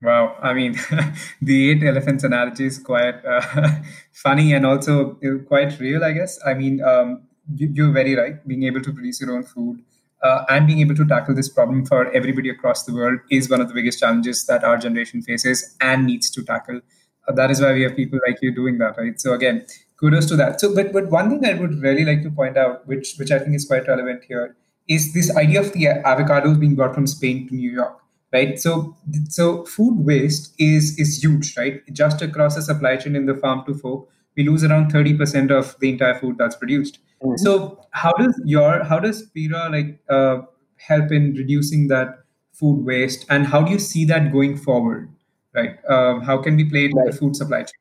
Wow, 0.00 0.36
I 0.40 0.52
mean, 0.52 0.78
the 1.42 1.70
eight 1.70 1.82
elephants 1.82 2.22
analogy 2.22 2.66
is 2.66 2.78
quite 2.78 3.24
uh, 3.24 3.40
funny 4.12 4.52
and 4.52 4.64
also 4.64 5.18
uh, 5.24 5.42
quite 5.48 5.80
real, 5.80 6.04
I 6.04 6.12
guess. 6.12 6.38
I 6.46 6.54
mean, 6.54 6.80
um, 6.80 7.22
you, 7.56 7.88
are 7.88 7.92
very 7.92 8.14
right. 8.14 8.46
Being 8.46 8.62
able 8.64 8.82
to 8.82 8.92
produce 8.92 9.20
your 9.20 9.34
own 9.34 9.42
food 9.42 9.82
uh, 10.22 10.44
and 10.48 10.66
being 10.66 10.80
able 10.80 10.94
to 10.94 11.04
tackle 11.04 11.34
this 11.34 11.48
problem 11.48 11.84
for 11.84 12.10
everybody 12.12 12.48
across 12.48 12.84
the 12.84 12.94
world 12.94 13.18
is 13.30 13.50
one 13.50 13.60
of 13.60 13.68
the 13.68 13.74
biggest 13.74 14.00
challenges 14.00 14.46
that 14.46 14.64
our 14.64 14.78
generation 14.78 15.22
faces 15.22 15.76
and 15.80 16.06
needs 16.06 16.30
to 16.30 16.42
tackle. 16.42 16.80
Uh, 17.28 17.32
that 17.32 17.50
is 17.50 17.60
why 17.60 17.72
we 17.72 17.82
have 17.82 17.96
people 17.96 18.18
like 18.26 18.38
you 18.42 18.54
doing 18.54 18.78
that, 18.78 18.96
right? 18.96 19.20
So 19.20 19.32
again, 19.32 19.66
kudos 19.98 20.26
to 20.26 20.36
that. 20.36 20.60
So, 20.60 20.74
but 20.74 20.92
but 20.92 21.10
one 21.10 21.30
thing 21.30 21.44
I 21.44 21.54
would 21.54 21.80
really 21.82 22.04
like 22.04 22.22
to 22.22 22.30
point 22.30 22.56
out, 22.56 22.86
which 22.86 23.16
which 23.18 23.30
I 23.30 23.38
think 23.38 23.54
is 23.54 23.66
quite 23.66 23.86
relevant 23.88 24.24
here, 24.24 24.56
is 24.88 25.12
this 25.12 25.34
idea 25.36 25.60
of 25.60 25.72
the 25.72 25.84
avocados 25.84 26.58
being 26.58 26.74
brought 26.74 26.94
from 26.94 27.06
Spain 27.06 27.48
to 27.48 27.54
New 27.54 27.70
York, 27.70 27.98
right? 28.32 28.58
So 28.58 28.96
so 29.28 29.64
food 29.64 30.04
waste 30.04 30.54
is 30.58 30.98
is 30.98 31.22
huge, 31.22 31.56
right? 31.56 31.82
Just 31.92 32.22
across 32.22 32.54
the 32.54 32.62
supply 32.62 32.96
chain 32.96 33.16
in 33.16 33.26
the 33.26 33.34
farm 33.34 33.64
to 33.66 33.74
fork, 33.74 34.08
we 34.36 34.48
lose 34.48 34.64
around 34.64 34.90
thirty 34.90 35.16
percent 35.16 35.50
of 35.50 35.76
the 35.80 35.90
entire 35.90 36.14
food 36.14 36.38
that's 36.38 36.56
produced. 36.56 37.00
Mm-hmm. 37.22 37.36
So 37.36 37.80
how 37.92 38.12
does 38.12 38.40
your 38.44 38.84
how 38.84 38.98
does 38.98 39.24
Spira 39.24 39.68
like 39.70 40.00
uh, 40.08 40.42
help 40.76 41.10
in 41.12 41.34
reducing 41.34 41.88
that 41.88 42.18
food 42.52 42.84
waste, 42.84 43.26
and 43.28 43.46
how 43.46 43.62
do 43.62 43.72
you 43.72 43.78
see 43.78 44.04
that 44.06 44.32
going 44.32 44.56
forward? 44.56 45.10
Right? 45.54 45.78
Um, 45.88 46.20
how 46.20 46.42
can 46.42 46.56
we 46.56 46.68
play 46.68 46.86
it 46.86 46.92
right. 46.94 47.10
the 47.10 47.16
food 47.16 47.34
supply 47.34 47.60
chain? 47.60 47.72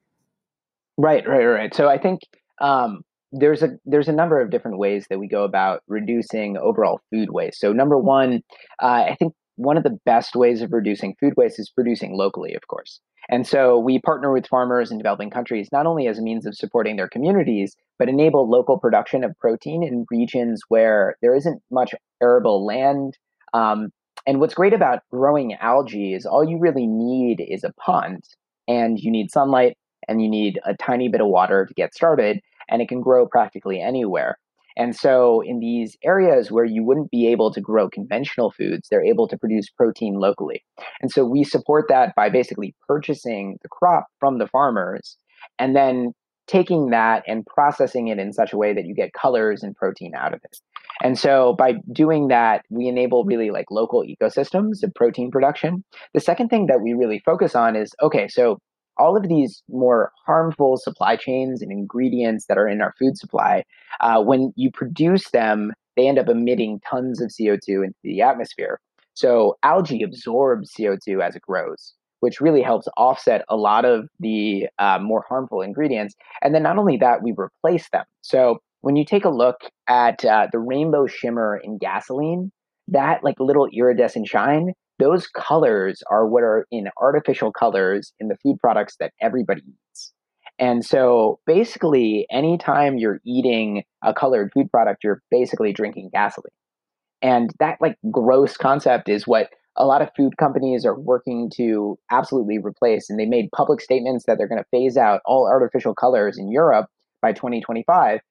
Right, 0.97 1.27
right, 1.27 1.45
right. 1.45 1.75
So 1.75 1.89
I 1.89 1.97
think 1.97 2.21
um, 2.61 3.01
there's 3.33 3.61
a 3.61 3.77
there's 3.85 4.07
a 4.07 4.13
number 4.13 4.39
of 4.41 4.49
different 4.49 4.77
ways 4.77 5.05
that 5.09 5.19
we 5.19 5.27
go 5.27 5.43
about 5.43 5.83
reducing 5.87 6.57
overall 6.57 7.01
food 7.11 7.31
waste. 7.31 7.59
So 7.59 7.73
number 7.73 7.97
one, 7.97 8.41
uh, 8.81 9.05
I 9.09 9.15
think 9.19 9.33
one 9.55 9.77
of 9.77 9.83
the 9.83 9.97
best 10.05 10.35
ways 10.35 10.61
of 10.61 10.73
reducing 10.73 11.15
food 11.19 11.33
waste 11.37 11.59
is 11.59 11.69
producing 11.69 12.15
locally, 12.15 12.53
of 12.53 12.67
course. 12.67 12.99
And 13.29 13.47
so 13.47 13.79
we 13.79 13.99
partner 13.99 14.31
with 14.31 14.47
farmers 14.47 14.91
in 14.91 14.97
developing 14.97 15.31
countries 15.31 15.69
not 15.71 15.87
only 15.87 16.07
as 16.07 16.19
a 16.19 16.21
means 16.21 16.45
of 16.45 16.55
supporting 16.55 16.95
their 16.95 17.09
communities, 17.09 17.75
but 17.97 18.09
enable 18.09 18.49
local 18.49 18.77
production 18.77 19.23
of 19.23 19.37
protein 19.39 19.83
in 19.83 20.05
regions 20.11 20.61
where 20.67 21.15
there 21.21 21.35
isn't 21.35 21.61
much 21.71 21.95
arable 22.21 22.65
land. 22.65 23.17
Um, 23.53 23.89
and 24.27 24.39
what's 24.39 24.53
great 24.53 24.73
about 24.73 25.03
growing 25.11 25.53
algae 25.55 26.13
is 26.13 26.25
all 26.25 26.43
you 26.43 26.59
really 26.59 26.87
need 26.87 27.43
is 27.47 27.63
a 27.63 27.73
pond, 27.73 28.23
and 28.67 28.99
you 28.99 29.11
need 29.11 29.31
sunlight, 29.31 29.77
and 30.07 30.21
you 30.21 30.29
need 30.29 30.59
a 30.65 30.75
tiny 30.75 31.09
bit 31.09 31.21
of 31.21 31.27
water 31.27 31.65
to 31.65 31.73
get 31.73 31.95
started, 31.95 32.41
and 32.69 32.81
it 32.81 32.89
can 32.89 33.01
grow 33.01 33.27
practically 33.27 33.81
anywhere. 33.81 34.37
And 34.77 34.95
so, 34.95 35.41
in 35.41 35.59
these 35.59 35.97
areas 36.03 36.51
where 36.51 36.65
you 36.65 36.83
wouldn't 36.83 37.11
be 37.11 37.27
able 37.27 37.51
to 37.53 37.61
grow 37.61 37.89
conventional 37.89 38.51
foods, 38.51 38.87
they're 38.89 39.03
able 39.03 39.27
to 39.27 39.37
produce 39.37 39.69
protein 39.69 40.15
locally. 40.15 40.63
And 41.01 41.11
so, 41.11 41.25
we 41.25 41.43
support 41.43 41.85
that 41.89 42.13
by 42.15 42.29
basically 42.29 42.75
purchasing 42.87 43.57
the 43.61 43.69
crop 43.69 44.07
from 44.19 44.37
the 44.37 44.47
farmers 44.47 45.17
and 45.59 45.75
then 45.75 46.13
taking 46.47 46.89
that 46.91 47.23
and 47.27 47.45
processing 47.45 48.07
it 48.07 48.19
in 48.19 48.31
such 48.31 48.53
a 48.53 48.57
way 48.57 48.73
that 48.73 48.85
you 48.85 48.93
get 48.93 49.13
colors 49.13 49.63
and 49.63 49.75
protein 49.75 50.13
out 50.15 50.33
of 50.33 50.41
it. 50.43 50.59
And 51.03 51.17
so 51.17 51.53
by 51.57 51.73
doing 51.91 52.29
that, 52.29 52.63
we 52.69 52.87
enable 52.87 53.25
really 53.25 53.51
like 53.51 53.65
local 53.71 54.03
ecosystems 54.03 54.83
of 54.83 54.93
protein 54.93 55.31
production. 55.31 55.83
The 56.13 56.21
second 56.21 56.49
thing 56.49 56.67
that 56.67 56.81
we 56.81 56.93
really 56.93 57.21
focus 57.25 57.55
on 57.55 57.75
is 57.75 57.91
okay, 58.01 58.27
so 58.27 58.59
all 58.97 59.17
of 59.17 59.27
these 59.27 59.63
more 59.69 60.11
harmful 60.25 60.77
supply 60.77 61.15
chains 61.15 61.61
and 61.61 61.71
ingredients 61.71 62.45
that 62.47 62.57
are 62.57 62.67
in 62.67 62.81
our 62.81 62.93
food 62.97 63.17
supply, 63.17 63.63
uh, 64.01 64.21
when 64.21 64.53
you 64.55 64.71
produce 64.71 65.29
them, 65.31 65.73
they 65.95 66.07
end 66.07 66.19
up 66.19 66.29
emitting 66.29 66.81
tons 66.89 67.21
of 67.21 67.29
CO2 67.29 67.85
into 67.85 67.95
the 68.03 68.21
atmosphere. 68.21 68.79
So 69.13 69.55
algae 69.63 70.03
absorbs 70.03 70.73
CO2 70.77 71.25
as 71.25 71.35
it 71.35 71.41
grows, 71.41 71.93
which 72.19 72.41
really 72.41 72.61
helps 72.61 72.87
offset 72.97 73.45
a 73.49 73.55
lot 73.55 73.85
of 73.85 74.07
the 74.19 74.67
uh, 74.77 74.99
more 75.01 75.23
harmful 75.27 75.61
ingredients. 75.61 76.15
And 76.41 76.53
then 76.53 76.63
not 76.63 76.77
only 76.77 76.97
that, 76.97 77.23
we 77.23 77.33
replace 77.37 77.89
them. 77.89 78.03
So 78.21 78.59
when 78.81 78.97
you 78.97 79.05
take 79.05 79.25
a 79.25 79.29
look 79.29 79.61
at 79.87 80.23
uh, 80.25 80.47
the 80.51 80.59
rainbow 80.59 81.07
shimmer 81.07 81.59
in 81.63 81.77
gasoline, 81.77 82.51
that 82.89 83.23
like 83.23 83.39
little 83.39 83.67
iridescent 83.73 84.27
shine, 84.27 84.73
those 84.99 85.27
colors 85.27 86.01
are 86.09 86.27
what 86.27 86.43
are 86.43 86.65
in 86.71 86.89
artificial 87.01 87.51
colors 87.51 88.13
in 88.19 88.27
the 88.27 88.37
food 88.37 88.57
products 88.59 88.95
that 88.99 89.13
everybody 89.21 89.61
eats. 89.61 90.13
And 90.57 90.85
so 90.85 91.39
basically, 91.45 92.25
anytime 92.31 92.97
you're 92.97 93.19
eating 93.25 93.83
a 94.03 94.13
colored 94.13 94.51
food 94.53 94.71
product, 94.71 95.03
you're 95.03 95.21
basically 95.29 95.73
drinking 95.73 96.11
gasoline. 96.13 96.51
And 97.21 97.51
that 97.59 97.77
like 97.81 97.97
gross 98.11 98.55
concept 98.55 99.09
is 99.09 99.27
what 99.27 99.49
a 99.77 99.85
lot 99.85 100.01
of 100.01 100.09
food 100.15 100.37
companies 100.37 100.85
are 100.85 100.97
working 100.97 101.51
to 101.55 101.97
absolutely 102.09 102.59
replace. 102.59 103.09
And 103.09 103.19
they 103.19 103.25
made 103.25 103.49
public 103.53 103.81
statements 103.81 104.25
that 104.25 104.37
they're 104.37 104.47
going 104.47 104.63
to 104.63 104.69
phase 104.71 104.95
out 104.95 105.21
all 105.25 105.45
artificial 105.45 105.93
colors 105.93 106.37
in 106.37 106.49
Europe 106.49 106.87
by 107.21 107.33
2025. 107.33 108.21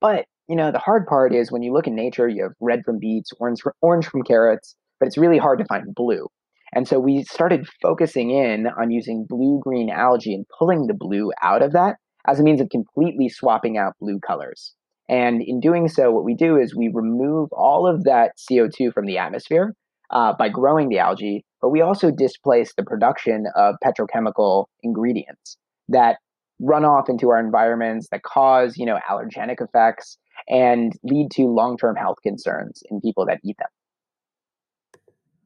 But 0.00 0.24
you 0.48 0.56
know, 0.56 0.70
the 0.70 0.78
hard 0.78 1.06
part 1.06 1.34
is 1.34 1.50
when 1.50 1.62
you 1.62 1.72
look 1.72 1.86
in 1.86 1.94
nature, 1.94 2.28
you 2.28 2.42
have 2.42 2.52
red 2.60 2.82
from 2.84 2.98
beets, 2.98 3.30
orange, 3.40 3.62
orange 3.80 4.06
from 4.06 4.22
carrots, 4.22 4.76
but 5.04 5.08
it's 5.08 5.18
really 5.18 5.36
hard 5.36 5.58
to 5.58 5.66
find 5.66 5.94
blue. 5.94 6.28
And 6.72 6.88
so 6.88 6.98
we 6.98 7.24
started 7.24 7.68
focusing 7.82 8.30
in 8.30 8.66
on 8.66 8.90
using 8.90 9.26
blue 9.28 9.60
green 9.62 9.90
algae 9.90 10.34
and 10.34 10.46
pulling 10.58 10.86
the 10.86 10.94
blue 10.94 11.30
out 11.42 11.60
of 11.60 11.72
that 11.72 11.96
as 12.26 12.40
a 12.40 12.42
means 12.42 12.58
of 12.62 12.70
completely 12.70 13.28
swapping 13.28 13.76
out 13.76 13.92
blue 14.00 14.18
colors. 14.18 14.74
And 15.06 15.42
in 15.42 15.60
doing 15.60 15.88
so, 15.88 16.10
what 16.10 16.24
we 16.24 16.34
do 16.34 16.56
is 16.56 16.74
we 16.74 16.90
remove 16.90 17.50
all 17.52 17.86
of 17.86 18.04
that 18.04 18.32
CO2 18.50 18.94
from 18.94 19.04
the 19.04 19.18
atmosphere 19.18 19.74
uh, 20.08 20.32
by 20.38 20.48
growing 20.48 20.88
the 20.88 21.00
algae, 21.00 21.44
but 21.60 21.68
we 21.68 21.82
also 21.82 22.10
displace 22.10 22.72
the 22.74 22.82
production 22.82 23.44
of 23.54 23.74
petrochemical 23.84 24.64
ingredients 24.82 25.58
that 25.90 26.16
run 26.60 26.86
off 26.86 27.10
into 27.10 27.28
our 27.28 27.38
environments 27.38 28.08
that 28.10 28.22
cause, 28.22 28.78
you 28.78 28.86
know, 28.86 28.98
allergenic 29.10 29.60
effects 29.60 30.16
and 30.48 30.94
lead 31.02 31.30
to 31.32 31.42
long-term 31.42 31.94
health 31.94 32.16
concerns 32.22 32.82
in 32.90 33.02
people 33.02 33.26
that 33.26 33.40
eat 33.44 33.58
them. 33.58 33.68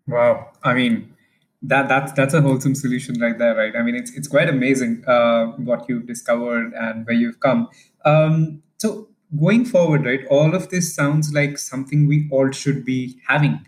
Wow. 0.08 0.50
I 0.64 0.74
mean, 0.74 1.14
that 1.62 1.88
that's 1.88 2.12
that's 2.12 2.34
a 2.34 2.40
wholesome 2.40 2.74
solution 2.74 3.20
right 3.20 3.38
there, 3.38 3.54
right? 3.54 3.74
I 3.76 3.82
mean, 3.82 3.94
it's 3.94 4.10
it's 4.12 4.28
quite 4.28 4.48
amazing 4.48 5.04
uh, 5.06 5.46
what 5.56 5.88
you've 5.88 6.06
discovered 6.06 6.72
and 6.74 7.06
where 7.06 7.16
you've 7.16 7.40
come. 7.40 7.68
Um, 8.04 8.62
so 8.78 9.08
going 9.38 9.64
forward, 9.64 10.06
right? 10.06 10.24
All 10.30 10.54
of 10.54 10.70
this 10.70 10.94
sounds 10.94 11.32
like 11.32 11.58
something 11.58 12.06
we 12.06 12.28
all 12.32 12.50
should 12.50 12.84
be 12.84 13.20
having. 13.28 13.60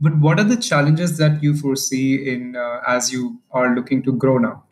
But 0.00 0.18
what 0.20 0.38
are 0.38 0.44
the 0.44 0.56
challenges 0.56 1.18
that 1.18 1.42
you 1.42 1.56
foresee 1.56 2.30
in 2.32 2.54
uh, 2.54 2.80
as 2.86 3.12
you 3.12 3.40
are 3.50 3.74
looking 3.74 4.02
to 4.04 4.12
grow 4.12 4.38
now? 4.38 4.62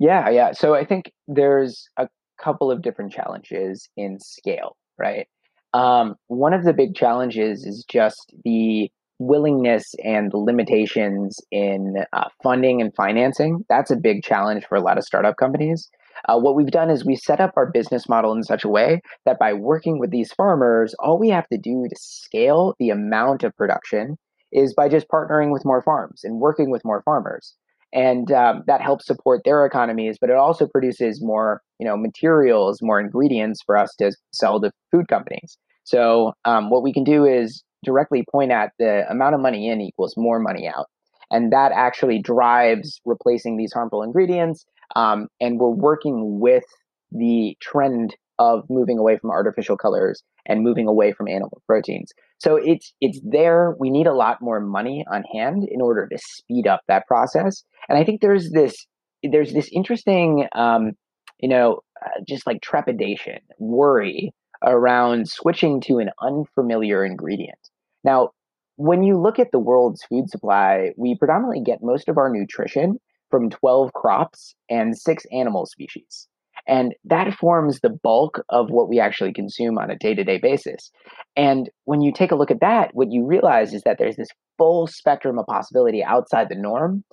Yeah, 0.00 0.28
yeah. 0.30 0.52
So 0.52 0.74
I 0.74 0.84
think 0.84 1.12
there's 1.28 1.88
a 1.96 2.08
couple 2.42 2.70
of 2.70 2.82
different 2.82 3.12
challenges 3.12 3.88
in 3.96 4.18
scale, 4.18 4.76
right? 4.98 5.28
Um, 5.72 6.16
one 6.26 6.52
of 6.52 6.64
the 6.64 6.72
big 6.72 6.96
challenges 6.96 7.64
is 7.64 7.84
just 7.88 8.34
the 8.44 8.90
willingness 9.20 9.94
and 10.02 10.32
limitations 10.34 11.38
in 11.52 11.94
uh, 12.12 12.24
funding 12.42 12.80
and 12.80 12.92
financing. 12.96 13.64
That's 13.68 13.90
a 13.90 13.96
big 13.96 14.24
challenge 14.24 14.64
for 14.66 14.76
a 14.76 14.80
lot 14.80 14.98
of 14.98 15.04
startup 15.04 15.36
companies. 15.36 15.88
Uh, 16.28 16.38
what 16.38 16.56
we've 16.56 16.70
done 16.70 16.90
is 16.90 17.04
we 17.04 17.16
set 17.16 17.40
up 17.40 17.52
our 17.56 17.70
business 17.70 18.08
model 18.08 18.32
in 18.32 18.42
such 18.42 18.64
a 18.64 18.68
way 18.68 19.00
that 19.26 19.38
by 19.38 19.52
working 19.52 19.98
with 19.98 20.10
these 20.10 20.32
farmers, 20.32 20.94
all 20.98 21.18
we 21.18 21.28
have 21.28 21.46
to 21.48 21.58
do 21.58 21.86
to 21.88 21.96
scale 21.98 22.74
the 22.78 22.90
amount 22.90 23.44
of 23.44 23.56
production 23.56 24.16
is 24.52 24.74
by 24.74 24.88
just 24.88 25.08
partnering 25.08 25.52
with 25.52 25.64
more 25.64 25.82
farms 25.82 26.22
and 26.24 26.40
working 26.40 26.70
with 26.70 26.84
more 26.84 27.02
farmers. 27.04 27.54
And 27.92 28.30
um, 28.32 28.62
that 28.66 28.80
helps 28.80 29.06
support 29.06 29.42
their 29.44 29.66
economies, 29.66 30.16
but 30.20 30.30
it 30.30 30.36
also 30.36 30.66
produces 30.66 31.20
more, 31.22 31.60
you 31.78 31.86
know, 31.86 31.96
materials, 31.96 32.78
more 32.80 33.00
ingredients 33.00 33.60
for 33.66 33.76
us 33.76 33.94
to 33.98 34.12
sell 34.32 34.60
to 34.60 34.70
food 34.90 35.08
companies. 35.08 35.58
So 35.84 36.32
um, 36.44 36.70
what 36.70 36.82
we 36.82 36.92
can 36.92 37.04
do 37.04 37.24
is 37.24 37.64
directly 37.84 38.24
point 38.30 38.52
at 38.52 38.72
the 38.78 39.04
amount 39.10 39.34
of 39.34 39.40
money 39.40 39.68
in 39.68 39.80
equals 39.80 40.14
more 40.16 40.38
money 40.38 40.68
out. 40.68 40.86
And 41.30 41.52
that 41.52 41.72
actually 41.72 42.20
drives 42.20 43.00
replacing 43.04 43.56
these 43.56 43.72
harmful 43.72 44.02
ingredients. 44.02 44.64
Um, 44.96 45.28
and 45.40 45.58
we're 45.58 45.70
working 45.70 46.40
with 46.40 46.64
the 47.12 47.56
trend 47.60 48.16
of 48.38 48.64
moving 48.68 48.98
away 48.98 49.18
from 49.18 49.30
artificial 49.30 49.76
colors 49.76 50.22
and 50.46 50.62
moving 50.62 50.88
away 50.88 51.12
from 51.12 51.28
animal 51.28 51.62
proteins. 51.66 52.10
So 52.38 52.56
it's 52.56 52.92
it's 53.00 53.20
there. 53.22 53.76
We 53.78 53.90
need 53.90 54.06
a 54.06 54.14
lot 54.14 54.38
more 54.40 54.60
money 54.60 55.04
on 55.12 55.22
hand 55.34 55.68
in 55.70 55.80
order 55.80 56.08
to 56.08 56.18
speed 56.18 56.66
up 56.66 56.80
that 56.88 57.06
process. 57.06 57.62
And 57.88 57.98
I 57.98 58.04
think 58.04 58.22
there's 58.22 58.50
this 58.50 58.86
there's 59.22 59.52
this 59.52 59.68
interesting, 59.72 60.46
um, 60.54 60.92
you 61.38 61.48
know, 61.48 61.80
uh, 62.04 62.20
just 62.26 62.46
like 62.46 62.62
trepidation, 62.62 63.40
worry 63.58 64.32
around 64.64 65.28
switching 65.28 65.80
to 65.82 65.98
an 65.98 66.10
unfamiliar 66.20 67.04
ingredient. 67.04 67.58
Now, 68.04 68.30
when 68.76 69.02
you 69.02 69.18
look 69.18 69.38
at 69.38 69.52
the 69.52 69.58
world's 69.58 70.02
food 70.04 70.30
supply, 70.30 70.92
we 70.96 71.16
predominantly 71.16 71.62
get 71.62 71.82
most 71.82 72.08
of 72.08 72.16
our 72.16 72.30
nutrition 72.30 72.98
from 73.30 73.50
12 73.50 73.92
crops 73.92 74.54
and 74.68 74.96
six 74.96 75.24
animal 75.32 75.66
species. 75.66 76.26
And 76.66 76.94
that 77.04 77.34
forms 77.34 77.80
the 77.80 77.96
bulk 78.02 78.42
of 78.48 78.70
what 78.70 78.88
we 78.88 79.00
actually 79.00 79.32
consume 79.32 79.78
on 79.78 79.90
a 79.90 79.96
day 79.96 80.14
to 80.14 80.24
day 80.24 80.38
basis. 80.38 80.90
And 81.36 81.70
when 81.84 82.00
you 82.00 82.12
take 82.12 82.32
a 82.32 82.36
look 82.36 82.50
at 82.50 82.60
that, 82.60 82.90
what 82.92 83.10
you 83.10 83.26
realize 83.26 83.72
is 83.72 83.82
that 83.82 83.96
there's 83.98 84.16
this 84.16 84.28
full 84.58 84.86
spectrum 84.86 85.38
of 85.38 85.46
possibility 85.46 86.04
outside 86.04 86.48
the 86.48 86.54
norm, 86.54 87.04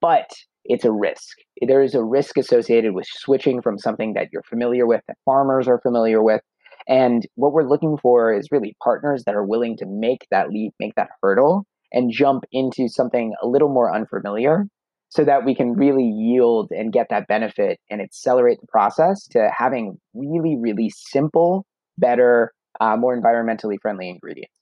but 0.00 0.30
it's 0.64 0.84
a 0.84 0.92
risk. 0.92 1.36
There 1.60 1.82
is 1.82 1.94
a 1.94 2.02
risk 2.02 2.38
associated 2.38 2.94
with 2.94 3.06
switching 3.06 3.60
from 3.60 3.78
something 3.78 4.14
that 4.14 4.28
you're 4.32 4.42
familiar 4.42 4.86
with, 4.86 5.02
that 5.08 5.18
farmers 5.24 5.68
are 5.68 5.80
familiar 5.80 6.22
with, 6.22 6.40
and 6.86 7.26
what 7.34 7.52
we're 7.52 7.68
looking 7.68 7.96
for 7.96 8.32
is 8.32 8.48
really 8.50 8.76
partners 8.82 9.24
that 9.24 9.34
are 9.34 9.44
willing 9.44 9.76
to 9.78 9.86
make 9.86 10.26
that 10.30 10.50
leap, 10.50 10.74
make 10.78 10.94
that 10.96 11.10
hurdle, 11.22 11.66
and 11.92 12.12
jump 12.12 12.44
into 12.52 12.88
something 12.88 13.34
a 13.42 13.46
little 13.46 13.68
more 13.68 13.94
unfamiliar 13.94 14.66
so 15.08 15.24
that 15.24 15.44
we 15.44 15.54
can 15.54 15.74
really 15.74 16.04
yield 16.04 16.70
and 16.72 16.92
get 16.92 17.06
that 17.08 17.26
benefit 17.28 17.78
and 17.88 18.02
accelerate 18.02 18.60
the 18.60 18.66
process 18.66 19.26
to 19.28 19.50
having 19.56 19.96
really, 20.12 20.56
really 20.60 20.90
simple, 20.90 21.64
better, 21.96 22.52
uh, 22.80 22.96
more 22.96 23.18
environmentally 23.18 23.76
friendly 23.80 24.08
ingredients. 24.08 24.54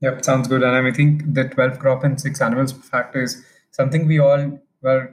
Yep, 0.00 0.24
sounds 0.24 0.46
good. 0.46 0.62
And 0.62 0.86
I 0.86 0.92
think 0.92 1.34
the 1.34 1.48
12 1.48 1.80
crop 1.80 2.04
and 2.04 2.20
six 2.20 2.40
animals 2.40 2.72
factor 2.72 3.22
is 3.22 3.44
something 3.72 4.06
we 4.06 4.20
all 4.20 4.60
well 4.80 5.08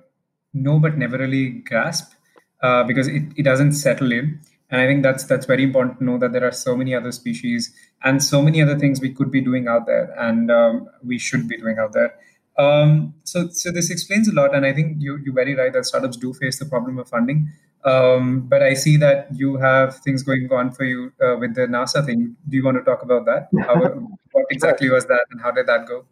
know 0.54 0.80
but 0.80 0.96
never 0.98 1.18
really 1.18 1.50
grasp 1.50 2.15
uh, 2.62 2.84
because 2.84 3.08
it, 3.08 3.24
it 3.36 3.44
doesn't 3.44 3.74
settle 3.74 4.12
in. 4.12 4.40
And 4.72 4.82
I 4.82 4.88
think 4.88 5.04
that's 5.04 5.26
that's 5.26 5.46
very 5.46 5.64
important 5.64 6.00
to 6.00 6.04
know 6.04 6.18
that 6.18 6.34
there 6.34 6.44
are 6.44 6.52
so 6.52 6.76
many 6.76 6.96
other 6.96 7.12
species 7.12 7.72
and 8.04 8.22
so 8.24 8.42
many 8.42 8.62
other 8.62 8.78
things 8.78 9.00
we 9.00 9.14
could 9.14 9.32
be 9.32 9.40
doing 9.40 9.68
out 9.68 9.86
there, 9.86 10.14
and 10.20 10.50
um, 10.50 10.90
we 11.04 11.20
should 11.20 11.48
be 11.48 11.58
doing 11.58 11.78
out 11.78 11.94
there. 11.94 12.16
Um, 12.58 13.14
so, 13.24 13.50
so 13.50 13.72
this 13.72 13.92
explains 13.92 14.28
a 14.28 14.34
lot, 14.34 14.56
and 14.56 14.66
I 14.66 14.74
think 14.74 14.98
you 15.00 15.18
you're 15.24 15.36
very 15.36 15.56
right 15.56 15.72
that 15.72 15.86
startups 15.86 16.18
do 16.18 16.34
face 16.34 16.58
the 16.58 16.66
problem 16.66 16.98
of 16.98 17.08
funding. 17.08 17.52
Um, 17.84 18.48
but 18.48 18.64
I 18.64 18.74
see 18.74 18.98
that 18.98 19.28
you 19.36 19.58
have 19.58 19.98
things 19.98 20.24
going 20.24 20.52
on 20.52 20.72
for 20.72 20.84
you 20.86 21.12
uh, 21.24 21.36
with 21.38 21.54
the 21.54 21.68
NASA 21.68 22.04
thing. 22.04 22.36
Do 22.50 22.58
you 22.58 22.66
want 22.66 22.78
to 22.78 22.84
talk 22.84 23.04
about 23.04 23.26
that? 23.26 23.50
How, 23.62 23.76
what 24.32 24.46
exactly 24.50 24.90
was 24.90 25.06
that, 25.06 25.26
and 25.30 25.40
how 25.42 25.52
did 25.52 25.68
that 25.68 25.86
go? 25.86 26.06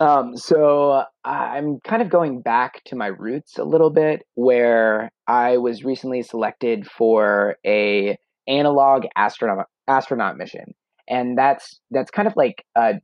Um, 0.00 0.36
so 0.36 1.04
I'm 1.24 1.78
kind 1.80 2.02
of 2.02 2.10
going 2.10 2.40
back 2.40 2.82
to 2.86 2.96
my 2.96 3.06
roots 3.06 3.58
a 3.58 3.64
little 3.64 3.90
bit, 3.90 4.22
where 4.34 5.10
I 5.26 5.58
was 5.58 5.84
recently 5.84 6.22
selected 6.22 6.86
for 6.86 7.56
a 7.64 8.18
analog 8.48 9.04
astronaut 9.16 9.66
astronaut 9.86 10.36
mission, 10.36 10.74
and 11.08 11.38
that's 11.38 11.80
that's 11.90 12.10
kind 12.10 12.26
of 12.26 12.34
like 12.36 12.64
a 12.76 12.94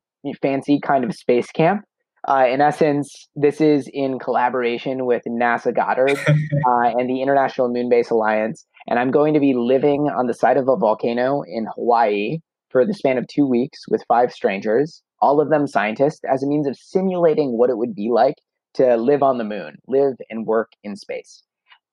fancy 0.43 0.81
kind 0.81 1.05
of 1.05 1.15
space 1.15 1.51
camp. 1.53 1.85
Uh, 2.29 2.47
in 2.51 2.61
essence, 2.61 3.29
this 3.35 3.63
is 3.63 3.89
in 3.95 4.19
collaboration 4.19 5.07
with 5.07 5.23
NASA 5.27 5.75
Goddard 5.75 6.19
uh, 6.29 6.99
and 6.99 7.09
the 7.09 7.23
International 7.23 7.73
Moon 7.73 7.89
Base 7.89 8.11
Alliance, 8.11 8.67
and 8.89 8.99
I'm 8.99 9.13
going 9.13 9.33
to 9.35 9.41
be 9.41 9.55
living 9.55 10.11
on 10.15 10.27
the 10.27 10.35
side 10.35 10.57
of 10.57 10.69
a 10.69 10.77
volcano 10.77 11.43
in 11.47 11.67
Hawaii 11.77 12.39
for 12.69 12.85
the 12.85 12.95
span 12.95 13.17
of 13.17 13.27
two 13.29 13.47
weeks 13.47 13.79
with 13.89 14.05
five 14.09 14.33
strangers 14.33 15.03
all 15.21 15.41
of 15.41 15.51
them 15.51 15.67
scientists, 15.67 16.21
as 16.31 16.43
a 16.43 16.47
means 16.47 16.67
of 16.67 16.77
simulating 16.77 17.57
what 17.59 17.71
it 17.71 17.79
would 17.79 17.95
be 17.95 18.11
like 18.11 18.37
to 18.75 18.97
live 18.97 19.23
on 19.23 19.39
the 19.39 19.45
moon, 19.45 19.79
live 19.87 20.15
and 20.31 20.47
work 20.47 20.73
in 20.83 20.97
space. 20.97 21.43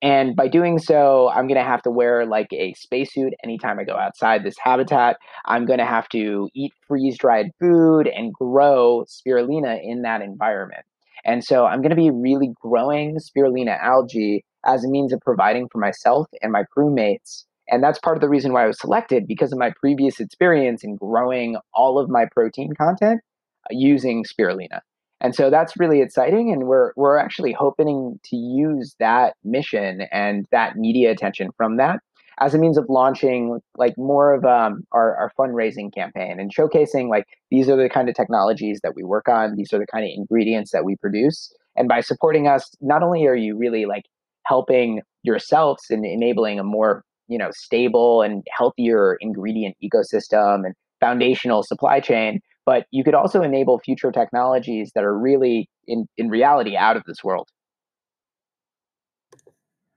And 0.02 0.36
by 0.36 0.48
doing 0.48 0.78
so, 0.78 1.30
I'm 1.30 1.48
going 1.48 1.60
to 1.60 1.68
have 1.68 1.82
to 1.84 1.92
wear 1.92 2.26
like 2.26 2.54
a 2.54 2.74
spacesuit 2.74 3.34
anytime 3.44 3.80
I 3.80 3.84
go 3.84 3.96
outside 3.96 4.44
this 4.44 4.58
habitat. 4.60 5.18
I'm 5.46 5.66
going 5.66 5.80
to 5.80 5.86
have 5.86 6.08
to 6.10 6.50
eat 6.54 6.72
freeze 6.88 7.18
dried 7.18 7.48
food 7.60 8.08
and 8.08 8.32
grow 8.32 9.06
spirulina 9.08 9.80
in 9.84 10.04
that 10.04 10.22
environment. 10.22 10.86
And 11.26 11.44
so 11.44 11.66
I'm 11.66 11.82
going 11.82 11.90
to 11.90 11.96
be 11.96 12.12
really 12.12 12.54
growing 12.62 13.18
spirulina 13.18 13.82
algae 13.82 14.46
as 14.66 14.84
a 14.84 14.88
means 14.88 15.14
of 15.14 15.20
providing 15.22 15.68
for 15.72 15.80
myself 15.80 16.28
and 16.44 16.52
my 16.52 16.64
crewmates 16.78 17.46
and 17.70 17.84
that's 17.84 18.00
part 18.00 18.18
of 18.18 18.22
the 18.22 18.30
reason 18.30 18.54
why 18.54 18.64
I 18.64 18.68
was 18.68 18.80
selected 18.80 19.28
because 19.28 19.52
of 19.52 19.60
my 19.60 19.72
previous 19.80 20.20
experience 20.20 20.84
in 20.84 20.96
growing 20.96 21.58
all 21.74 22.00
of 22.00 22.10
my 22.10 22.26
protein 22.32 22.74
content 22.78 23.22
uh, 23.66 23.68
using 23.72 24.24
spirulina. 24.24 24.82
And 25.20 25.34
so 25.34 25.50
that's 25.50 25.74
really 25.78 26.02
exciting. 26.02 26.52
And 26.52 26.66
we're, 26.66 26.92
we're 26.96 27.18
actually 27.18 27.52
hoping 27.52 28.20
to 28.26 28.36
use 28.36 28.96
that 29.00 29.34
mission 29.44 30.02
and 30.12 30.46
that 30.52 30.76
media 30.76 31.12
attention 31.12 31.50
from 31.58 31.78
that 31.78 32.00
as 32.40 32.54
a 32.54 32.60
means 32.60 32.78
of 32.78 32.86
launching 32.88 33.60
like 33.78 33.96
more 33.98 34.34
of 34.34 34.46
um, 34.46 34.84
our, 34.92 35.16
our 35.16 35.32
fundraising 35.38 35.94
campaign 35.94 36.40
and 36.40 36.54
showcasing 36.54 37.10
like 37.10 37.26
these 37.50 37.68
are 37.68 37.76
the 37.76 37.90
kind 37.90 38.10
of 38.10 38.16
technologies 38.16 38.80
that 38.84 38.94
we 38.96 39.04
work 39.04 39.28
on 39.28 39.56
these 39.56 39.74
are 39.74 39.80
the 39.80 39.88
kind 39.88 40.06
of 40.06 40.12
ingredients 40.14 40.72
that 40.72 40.86
we 40.86 40.96
produce 40.98 41.52
and 41.76 41.88
by 41.88 42.00
supporting 42.00 42.48
us 42.48 42.70
not 42.80 43.02
only 43.02 43.26
are 43.26 43.36
you 43.36 43.58
really 43.58 43.86
like 43.86 44.04
helping 44.46 45.02
yourselves 45.24 45.86
and 45.90 46.06
enabling 46.06 46.60
a 46.60 46.64
more 46.64 47.04
you 47.28 47.38
know 47.38 47.50
stable 47.52 48.22
and 48.22 48.46
healthier 48.56 49.18
ingredient 49.20 49.76
ecosystem 49.84 50.66
and 50.66 50.74
foundational 51.00 51.64
supply 51.64 52.00
chain 52.00 52.40
but 52.66 52.86
you 52.92 53.04
could 53.04 53.16
also 53.16 53.42
enable 53.42 53.80
future 53.80 54.12
technologies 54.12 54.92
that 54.94 55.04
are 55.06 55.18
really 55.18 55.70
in, 55.88 56.06
in 56.18 56.28
reality 56.28 56.76
out 56.76 56.98
of 56.98 57.04
this 57.06 57.24
world. 57.24 57.48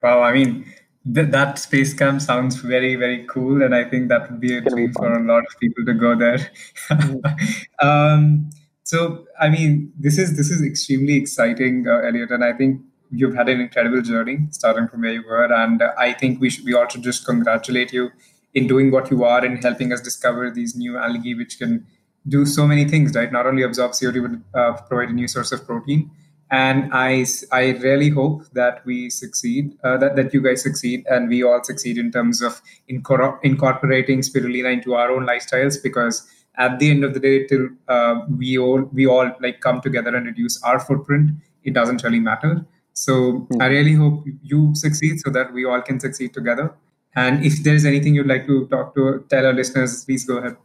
Wow 0.03 0.23
i 0.23 0.33
mean 0.33 0.65
th- 1.15 1.31
that 1.31 1.59
space 1.59 1.93
camp 1.93 2.21
sounds 2.23 2.57
very 2.57 2.97
very 2.97 3.27
cool 3.27 3.63
and 3.63 3.75
i 3.75 3.85
think 3.85 4.09
that 4.09 4.31
would 4.31 4.41
be 4.41 4.57
a 4.57 4.61
dream 4.61 4.93
for 4.93 5.13
a 5.13 5.23
lot 5.23 5.45
of 5.47 5.61
people 5.61 5.85
to 5.85 5.95
go 5.95 6.17
there. 6.17 6.39
Mm-hmm. 6.89 7.87
um, 7.87 8.51
so 8.83 9.27
i 9.39 9.49
mean 9.49 9.93
this 9.99 10.19
is 10.19 10.37
this 10.37 10.51
is 10.51 10.63
extremely 10.63 11.17
exciting 11.17 11.87
uh, 11.87 11.99
elliot 11.99 12.31
and 12.31 12.45
i 12.45 12.53
think 12.53 12.81
you've 13.11 13.35
had 13.35 13.49
an 13.49 13.61
incredible 13.61 14.03
journey 14.03 14.39
starting 14.51 14.87
from 14.89 15.03
where 15.03 15.13
you 15.13 15.25
were 15.27 15.53
and 15.53 15.83
i 15.99 16.13
think 16.13 16.41
we 16.41 16.51
should 16.51 16.65
we 16.65 16.75
also 16.75 16.99
just 16.99 17.25
congratulate 17.25 17.93
you 17.93 18.11
in 18.55 18.67
doing 18.67 18.91
what 18.91 19.11
you 19.11 19.25
are 19.25 19.45
and 19.45 19.63
helping 19.63 19.93
us 19.93 20.01
discover 20.01 20.51
these 20.51 20.77
new 20.77 20.97
algae 20.97 21.35
which 21.35 21.59
can 21.59 21.87
do 22.29 22.45
so 22.45 22.67
many 22.67 22.85
things 22.85 23.15
right? 23.15 23.33
Not 23.33 23.47
only 23.47 23.63
absorb 23.63 23.93
co2 23.93 24.43
but 24.53 24.59
uh, 24.59 24.73
provide 24.83 25.11
a 25.11 25.13
new 25.13 25.29
source 25.29 25.53
of 25.53 25.65
protein. 25.67 26.11
And 26.53 26.93
i 26.93 27.25
i 27.53 27.71
really 27.83 28.09
hope 28.09 28.43
that 28.55 28.85
we 28.85 29.09
succeed 29.09 29.79
uh, 29.85 29.97
that, 29.99 30.17
that 30.17 30.35
you 30.35 30.43
guys 30.43 30.63
succeed 30.63 31.07
and 31.07 31.29
we 31.29 31.45
all 31.45 31.63
succeed 31.63 31.97
in 31.97 32.11
terms 32.11 32.43
of 32.43 32.61
incor- 32.91 33.39
incorporating 33.45 34.21
spirulina 34.21 34.73
into 34.73 34.95
our 34.95 35.13
own 35.13 35.25
lifestyles 35.25 35.81
because 35.81 36.27
at 36.57 36.81
the 36.81 36.91
end 36.91 37.05
of 37.05 37.15
the 37.15 37.21
day 37.21 37.47
till 37.47 37.69
uh, 37.87 38.23
we 38.37 38.59
all 38.59 38.83
we 38.93 39.07
all 39.07 39.31
like 39.41 39.61
come 39.61 39.81
together 39.81 40.15
and 40.17 40.27
reduce 40.27 40.61
our 40.65 40.81
footprint 40.81 41.31
it 41.63 41.73
doesn't 41.73 42.03
really 42.03 42.19
matter 42.19 42.67
so 42.93 43.47
I 43.61 43.67
really 43.67 43.95
hope 43.95 44.25
you 44.43 44.75
succeed 44.75 45.21
so 45.21 45.31
that 45.31 45.53
we 45.53 45.65
all 45.65 45.81
can 45.83 46.01
succeed 46.01 46.35
together. 46.35 46.75
And 47.15 47.45
if 47.45 47.63
there's 47.63 47.85
anything 47.85 48.15
you'd 48.15 48.27
like 48.27 48.47
to 48.47 48.67
talk 48.69 48.95
to, 48.95 49.25
tell 49.29 49.47
our 49.47 49.53
listeners, 49.53 50.05
please 50.05 50.25
go 50.25 50.39
ahead. 50.39 50.57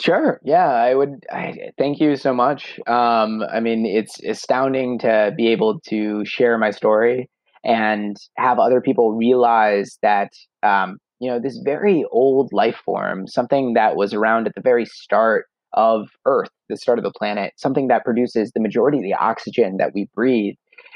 Sure. 0.00 0.40
Yeah, 0.42 0.66
I 0.66 0.94
would. 0.94 1.24
I, 1.30 1.70
thank 1.78 2.00
you 2.00 2.16
so 2.16 2.34
much. 2.34 2.80
Um, 2.86 3.42
I 3.52 3.60
mean, 3.60 3.86
it's 3.86 4.20
astounding 4.24 4.98
to 5.00 5.32
be 5.36 5.48
able 5.48 5.80
to 5.88 6.24
share 6.24 6.58
my 6.58 6.70
story 6.70 7.30
and 7.64 8.16
have 8.36 8.58
other 8.58 8.80
people 8.80 9.12
realize 9.12 9.98
that 10.02 10.32
um, 10.62 10.98
you 11.20 11.30
know 11.30 11.38
this 11.38 11.58
very 11.64 12.04
old 12.10 12.52
life 12.52 12.76
form, 12.84 13.28
something 13.28 13.74
that 13.74 13.94
was 13.96 14.12
around 14.12 14.48
at 14.48 14.54
the 14.56 14.60
very 14.60 14.84
start 14.84 15.46
of 15.74 16.08
Earth, 16.26 16.50
the 16.68 16.76
start 16.76 16.98
of 16.98 17.04
the 17.04 17.12
planet, 17.12 17.52
something 17.56 17.88
that 17.88 18.04
produces 18.04 18.52
the 18.52 18.60
majority 18.60 18.98
of 18.98 19.04
the 19.04 19.14
oxygen 19.14 19.76
that 19.78 19.92
we 19.94 20.08
breathe, 20.14 20.54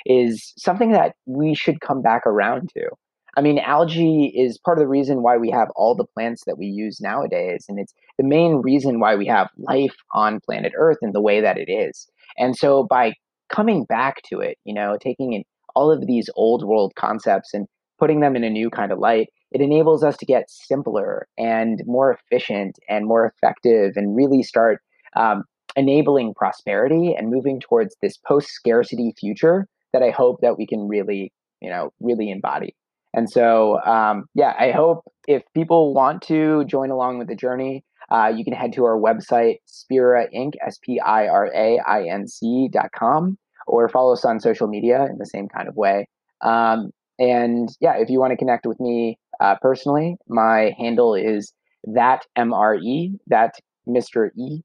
is 0.09 0.55
something 0.57 0.91
that 0.93 1.15
we 1.27 1.55
should 1.55 1.81
come 1.81 2.03
back 2.03 2.27
around 2.27 2.71
to. 2.71 2.89
I 3.37 3.41
mean, 3.41 3.61
algae 3.61 4.33
is 4.35 4.59
part 4.59 4.79
of 4.79 4.83
the 4.83 4.89
reason 4.89 5.23
why 5.23 5.37
we 5.37 5.51
have 5.51 5.69
all 5.77 5.95
the 5.95 6.07
plants 6.07 6.43
that 6.47 6.59
we 6.59 6.67
use 6.67 7.01
nowadays. 7.01 7.67
And 7.69 7.79
it's 7.79 7.95
the 8.17 8.25
main 8.25 8.63
reason 8.65 8.99
why 8.99 9.15
we 9.15 9.27
have 9.27 9.49
life 9.59 9.95
on 10.13 10.41
planet 10.41 10.73
Earth 10.77 10.97
in 11.03 11.13
the 11.13 11.21
way 11.21 11.41
that 11.41 11.57
it 11.57 11.71
is. 11.71 12.09
And 12.37 12.57
so 12.57 12.85
by 12.89 13.13
coming 13.49 13.85
back 13.85 14.23
to 14.31 14.41
it, 14.41 14.59
you 14.65 14.75
know, 14.75 14.97
taking 15.01 15.35
in 15.35 15.45
all 15.77 15.93
of 15.93 16.07
these 16.07 16.29
old 16.35 16.65
world 16.65 16.95
concepts 16.97 17.55
and 17.55 17.69
putting 18.01 18.21
them 18.21 18.35
in 18.35 18.43
a 18.43 18.51
new 18.51 18.71
kind 18.71 18.91
of 18.91 18.99
light, 18.99 19.29
it 19.53 19.61
enables 19.61 20.03
us 20.03 20.17
to 20.17 20.27
get 20.27 20.51
simpler 20.51 21.29
and 21.37 21.83
more 21.87 22.11
efficient 22.13 22.79
and 22.89 23.07
more 23.07 23.27
effective 23.27 23.93
and 23.95 24.17
really 24.17 24.43
start 24.43 24.81
um, 25.17 25.45
enabling 25.77 26.35
prosperity 26.35 27.15
and 27.17 27.31
moving 27.31 27.61
towards 27.61 27.95
this 28.03 28.17
post 28.17 28.49
scarcity 28.49 29.15
future 29.19 29.69
that 29.93 30.03
I 30.03 30.11
hope 30.11 30.41
that 30.43 30.59
we 30.59 30.67
can 30.67 30.89
really, 30.89 31.33
you 31.61 31.71
know, 31.71 31.93
really 32.01 32.31
embody. 32.31 32.75
And 33.15 33.31
so, 33.31 33.81
um, 33.85 34.27
yeah, 34.35 34.55
I 34.59 34.71
hope 34.71 35.05
if 35.27 35.43
people 35.55 35.95
want 35.95 36.23
to 36.23 36.65
join 36.67 36.91
along 36.91 37.19
with 37.19 37.29
the 37.29 37.35
journey, 37.35 37.85
uh, 38.11 38.33
you 38.35 38.45
can 38.45 38.55
head 38.55 38.73
to 38.75 38.85
our 38.85 38.99
website, 38.99 39.57
Spira 39.67 40.27
Inc., 40.35 40.53
S 40.67 40.79
P 40.83 41.01
I 41.01 41.27
R 41.27 41.51
A 41.55 41.79
I 41.87 42.05
N 42.05 42.27
C 42.27 42.69
dot 42.73 42.91
com, 42.97 43.39
or 43.67 43.89
follow 43.89 44.13
us 44.13 44.25
on 44.25 44.41
social 44.41 44.67
media 44.67 45.07
in 45.11 45.19
the 45.19 45.27
same 45.27 45.49
kind 45.49 45.69
of 45.69 45.77
way. 45.77 46.09
Um, 46.43 46.91
and 47.19 47.69
yeah, 47.81 47.97
if 47.99 48.09
you 48.09 48.21
want 48.21 48.31
to 48.31 48.37
connect 48.37 48.67
with 48.67 48.79
me 48.81 49.19
uh, 49.41 49.57
personally, 49.61 50.17
my 50.29 50.75
handle 50.79 51.15
is 51.15 51.53
that 51.85 52.25
MRE, 52.37 53.19
that 53.27 53.55
Mr. 53.89 54.31
E. 54.37 54.61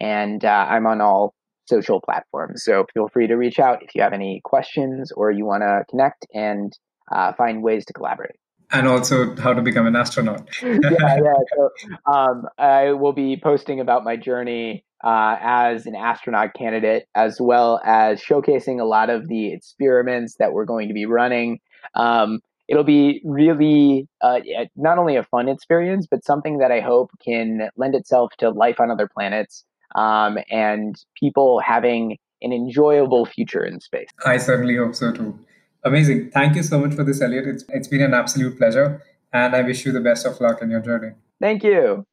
And 0.00 0.44
uh, 0.44 0.66
I'm 0.68 0.86
on 0.86 1.00
all 1.00 1.34
social 1.68 2.00
platforms. 2.00 2.64
So 2.64 2.86
feel 2.94 3.08
free 3.08 3.26
to 3.26 3.34
reach 3.34 3.58
out 3.58 3.82
if 3.82 3.94
you 3.94 4.02
have 4.02 4.12
any 4.12 4.40
questions 4.44 5.12
or 5.12 5.30
you 5.30 5.44
want 5.44 5.62
to 5.62 5.84
connect 5.90 6.26
and 6.34 6.72
uh, 7.12 7.32
find 7.34 7.62
ways 7.62 7.84
to 7.86 7.92
collaborate. 7.92 8.36
And 8.70 8.86
also 8.86 9.34
how 9.36 9.54
to 9.54 9.62
become 9.62 9.86
an 9.86 9.96
astronaut. 9.96 10.46
yeah, 10.62 10.78
yeah. 10.92 11.34
So 11.56 11.70
um, 12.06 12.42
I 12.58 12.92
will 12.92 13.14
be 13.14 13.40
posting 13.42 13.80
about 13.80 14.04
my 14.04 14.16
journey 14.16 14.84
uh, 15.02 15.36
as 15.40 15.86
an 15.86 15.94
astronaut 15.94 16.52
candidate, 16.54 17.06
as 17.14 17.40
well 17.40 17.80
as 17.84 18.20
showcasing 18.20 18.80
a 18.80 18.84
lot 18.84 19.08
of 19.08 19.28
the 19.28 19.52
experiments 19.52 20.36
that 20.38 20.52
we're 20.52 20.66
going 20.66 20.88
to 20.88 20.94
be 20.94 21.06
running. 21.06 21.60
Um, 21.94 22.40
it'll 22.68 22.84
be 22.84 23.22
really 23.24 24.06
uh, 24.20 24.40
not 24.76 24.98
only 24.98 25.16
a 25.16 25.22
fun 25.22 25.48
experience, 25.48 26.06
but 26.10 26.24
something 26.24 26.58
that 26.58 26.70
I 26.70 26.80
hope 26.80 27.10
can 27.24 27.70
lend 27.76 27.94
itself 27.94 28.32
to 28.38 28.50
life 28.50 28.80
on 28.80 28.90
other 28.90 29.08
planets 29.08 29.64
um, 29.94 30.38
and 30.50 30.96
people 31.18 31.60
having 31.60 32.18
an 32.42 32.52
enjoyable 32.52 33.26
future 33.26 33.64
in 33.64 33.80
space. 33.80 34.08
I 34.24 34.36
certainly 34.38 34.76
hope 34.76 34.94
so 34.94 35.12
too. 35.12 35.38
Amazing. 35.84 36.30
Thank 36.30 36.56
you 36.56 36.62
so 36.62 36.78
much 36.78 36.94
for 36.94 37.04
this, 37.04 37.20
Elliot. 37.20 37.46
It's, 37.46 37.64
it's 37.68 37.88
been 37.88 38.02
an 38.02 38.14
absolute 38.14 38.58
pleasure. 38.58 39.02
And 39.32 39.54
I 39.54 39.62
wish 39.62 39.84
you 39.84 39.92
the 39.92 40.00
best 40.00 40.26
of 40.26 40.40
luck 40.40 40.62
in 40.62 40.70
your 40.70 40.80
journey. 40.80 41.12
Thank 41.40 41.62
you. 41.62 42.06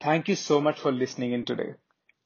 Thank 0.00 0.28
you 0.28 0.36
so 0.36 0.60
much 0.60 0.80
for 0.80 0.92
listening 0.92 1.32
in 1.32 1.44
today. 1.44 1.74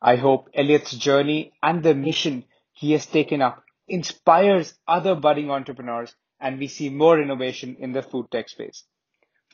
I 0.02 0.16
hope 0.16 0.48
Elliot's 0.54 0.92
journey 0.92 1.52
and 1.62 1.82
the 1.82 1.94
mission 1.94 2.44
he 2.72 2.92
has 2.92 3.06
taken 3.06 3.42
up 3.42 3.62
inspires 3.86 4.74
other 4.88 5.14
budding 5.14 5.50
entrepreneurs 5.50 6.14
and 6.40 6.58
we 6.58 6.68
see 6.68 6.88
more 6.88 7.20
innovation 7.20 7.76
in 7.78 7.92
the 7.92 8.02
food 8.02 8.30
tech 8.30 8.48
space. 8.48 8.84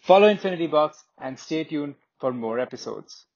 Follow 0.03 0.29
Infinity 0.29 0.69
Box 0.69 1.03
and 1.19 1.39
stay 1.39 1.65
tuned 1.65 1.97
for 2.21 2.33
more 2.33 2.61
episodes. 2.61 3.27